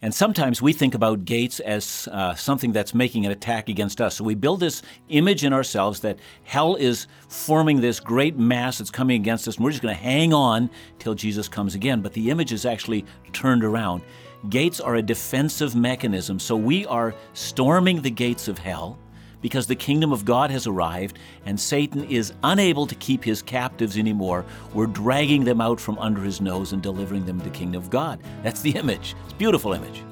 And 0.00 0.14
sometimes 0.14 0.62
we 0.62 0.72
think 0.72 0.94
about 0.94 1.26
gates 1.26 1.60
as 1.60 2.08
uh, 2.10 2.34
something 2.34 2.72
that's 2.72 2.94
making 2.94 3.26
an 3.26 3.32
attack 3.32 3.68
against 3.68 4.00
us. 4.00 4.16
So 4.16 4.24
we 4.24 4.34
build 4.34 4.60
this 4.60 4.82
image 5.08 5.44
in 5.44 5.52
ourselves 5.52 6.00
that 6.00 6.18
hell 6.42 6.74
is 6.74 7.06
forming 7.28 7.82
this 7.82 8.00
great 8.00 8.38
mass 8.38 8.78
that's 8.78 8.90
coming 8.90 9.20
against 9.20 9.46
us, 9.46 9.56
and 9.56 9.64
we're 9.64 9.70
just 9.70 9.82
going 9.82 9.94
to 9.94 10.02
hang 10.02 10.32
on 10.32 10.70
till 10.98 11.14
Jesus 11.14 11.48
comes 11.48 11.74
again. 11.74 12.00
But 12.00 12.14
the 12.14 12.30
image 12.30 12.52
is 12.52 12.64
actually 12.64 13.04
turned 13.32 13.62
around. 13.62 14.02
Gates 14.50 14.78
are 14.78 14.96
a 14.96 15.02
defensive 15.02 15.74
mechanism, 15.74 16.38
so 16.38 16.54
we 16.54 16.84
are 16.86 17.14
storming 17.32 18.02
the 18.02 18.10
gates 18.10 18.46
of 18.46 18.58
hell 18.58 18.98
because 19.40 19.66
the 19.66 19.74
kingdom 19.74 20.12
of 20.12 20.24
God 20.24 20.50
has 20.50 20.66
arrived 20.66 21.18
and 21.46 21.58
Satan 21.58 22.04
is 22.04 22.32
unable 22.42 22.86
to 22.86 22.94
keep 22.94 23.24
his 23.24 23.40
captives 23.40 23.96
anymore. 23.96 24.44
We're 24.74 24.86
dragging 24.86 25.44
them 25.44 25.60
out 25.60 25.80
from 25.80 25.98
under 25.98 26.20
his 26.20 26.42
nose 26.42 26.72
and 26.72 26.82
delivering 26.82 27.24
them 27.24 27.38
to 27.38 27.44
the 27.44 27.50
kingdom 27.50 27.82
of 27.82 27.88
God. 27.88 28.20
That's 28.42 28.60
the 28.60 28.72
image. 28.72 29.14
It's 29.24 29.32
a 29.32 29.36
beautiful 29.36 29.72
image. 29.72 30.02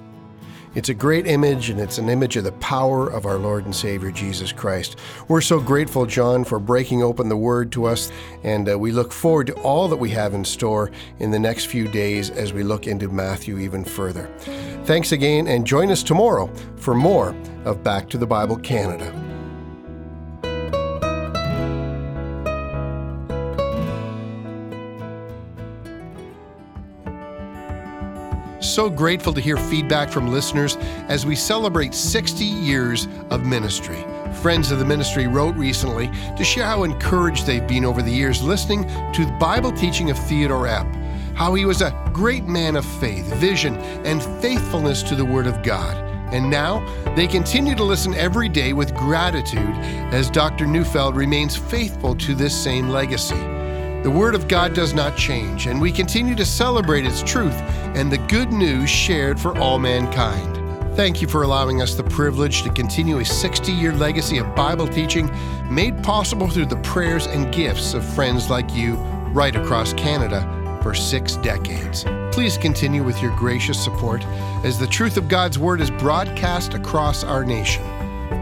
It's 0.75 0.89
a 0.89 0.95
great 0.95 1.27
image, 1.27 1.69
and 1.69 1.79
it's 1.79 1.99
an 1.99 2.09
image 2.09 2.37
of 2.37 2.45
the 2.45 2.53
power 2.53 3.09
of 3.09 3.27
our 3.27 3.37
Lord 3.37 3.67
and 3.67 3.75
Savior 3.75 4.11
Jesus 4.11 4.53
Christ. 4.53 4.99
We're 5.29 5.43
so 5.43 5.61
grateful, 5.61 6.07
John, 6.07 6.45
for 6.45 6.59
breaking 6.59 7.03
open 7.03 7.29
the 7.29 7.37
Word 7.37 7.71
to 7.73 7.85
us, 7.85 8.11
and 8.43 8.69
uh, 8.71 8.79
we 8.79 8.91
look 8.91 9.13
forward 9.13 9.49
to 9.49 9.55
all 9.61 9.87
that 9.89 9.97
we 9.97 10.09
have 10.11 10.33
in 10.33 10.45
store 10.45 10.91
in 11.19 11.31
the 11.31 11.39
next 11.39 11.67
few 11.67 11.89
days 11.89 12.31
as 12.31 12.55
we 12.55 12.63
look 12.63 12.87
into 12.87 13.09
Matthew 13.09 13.59
even 13.59 13.85
further. 13.85 14.31
Thanks 14.85 15.13
again, 15.13 15.47
and 15.47 15.67
join 15.67 15.91
us 15.91 16.03
tomorrow 16.03 16.51
for 16.77 16.95
more 16.95 17.37
of 17.65 17.83
Back 17.83 18.09
to 18.11 18.19
the 18.19 18.27
Bible 18.27 18.57
Canada. 18.57 19.22
So 28.73 28.89
grateful 28.89 29.35
to 29.35 29.41
hear 29.41 29.57
feedback 29.57 30.09
from 30.09 30.33
listeners 30.33 30.77
as 31.09 31.27
we 31.27 31.37
celebrate 31.37 31.95
60 31.95 32.43
years 32.45 33.07
of 33.29 33.45
ministry. 33.45 34.03
Friends 34.41 34.71
of 34.71 34.79
the 34.79 34.85
ministry 34.85 35.27
wrote 35.27 35.55
recently 35.57 36.11
to 36.37 36.43
share 36.43 36.65
how 36.65 36.85
encouraged 36.85 37.45
they've 37.45 37.67
been 37.67 37.85
over 37.85 38.01
the 38.01 38.11
years 38.11 38.43
listening 38.43 38.85
to 39.13 39.27
the 39.27 39.37
Bible 39.39 39.73
teaching 39.73 40.11
of 40.11 40.19
Theodore 40.19 40.67
Epp, 40.67 40.91
how 41.35 41.53
he 41.53 41.67
was 41.67 41.83
a 41.83 42.11
great 42.15 42.45
man 42.45 42.77
of 42.77 42.87
faith, 42.99 43.27
vision, 43.35 43.77
and 44.07 44.23
faithfulness 44.41 45.03
to 45.03 45.15
the 45.15 45.25
Word 45.25 45.47
of 45.47 45.63
God. 45.63 45.97
And 46.33 46.49
now 46.49 46.83
they 47.15 47.27
continue 47.27 47.75
to 47.75 47.85
listen 47.85 48.15
every 48.15 48.49
day 48.49 48.73
with 48.73 48.95
gratitude 48.95 49.77
as 50.15 50.31
Dr. 50.31 50.67
Neufeld 50.67 51.15
remains 51.15 51.57
faithful 51.57 52.15
to 52.17 52.35
this 52.35 52.59
same 52.59 52.89
legacy. 52.89 53.52
The 54.03 54.11
Word 54.11 54.35
of 54.35 54.49
God 54.49 54.75
does 54.75 54.95
not 54.95 55.17
change, 55.17 55.69
and 55.69 55.81
we 55.81 55.93
continue 55.93 56.35
to 56.35 56.45
celebrate 56.45 57.07
its 57.07 57.23
truth 57.23 57.55
and 57.95 58.11
the 58.11 58.19
good 58.19 58.53
news 58.53 58.91
shared 58.91 59.38
for 59.38 59.57
all 59.59 59.79
mankind. 59.79 60.57
Thank 60.97 61.23
you 61.23 61.29
for 61.29 61.45
allowing 61.45 61.81
us 61.81 61.95
the 61.95 62.03
privilege 62.03 62.65
to 62.65 62.71
continue 62.71 63.21
a 63.21 63.25
60 63.25 63.71
year 63.71 63.93
legacy 63.93 64.38
of 64.38 64.57
Bible 64.57 64.88
teaching 64.88 65.31
made 65.71 66.03
possible 66.03 66.49
through 66.49 66.67
the 66.67 66.79
prayers 66.79 67.29
and 67.29 67.55
gifts 67.55 67.95
of 67.95 68.05
friends 68.05 68.51
like 68.51 68.75
you 68.75 68.95
right 69.33 69.55
across 69.55 69.93
Canada 69.93 70.81
for 70.83 70.95
six 70.95 71.37
decades. 71.37 72.05
Please 72.33 72.59
continue 72.59 73.05
with 73.05 73.23
your 73.23 73.35
gracious 73.37 73.83
support 73.83 74.25
as 74.65 74.81
the 74.81 74.87
truth 74.88 75.17
of 75.17 75.29
God's 75.29 75.61
Word 75.61 75.81
is 75.81 75.93
broadcast 75.93 76.75
across 76.75 77.23
our 77.23 77.45
nation. 77.45 77.85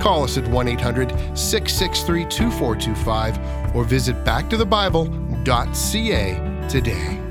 Call 0.00 0.24
us 0.24 0.38
at 0.38 0.48
1 0.48 0.68
800 0.68 1.10
663 1.36 2.24
2425 2.24 3.76
or 3.76 3.84
visit 3.84 4.16
backtothebible.ca 5.44 6.68
today. 6.68 7.29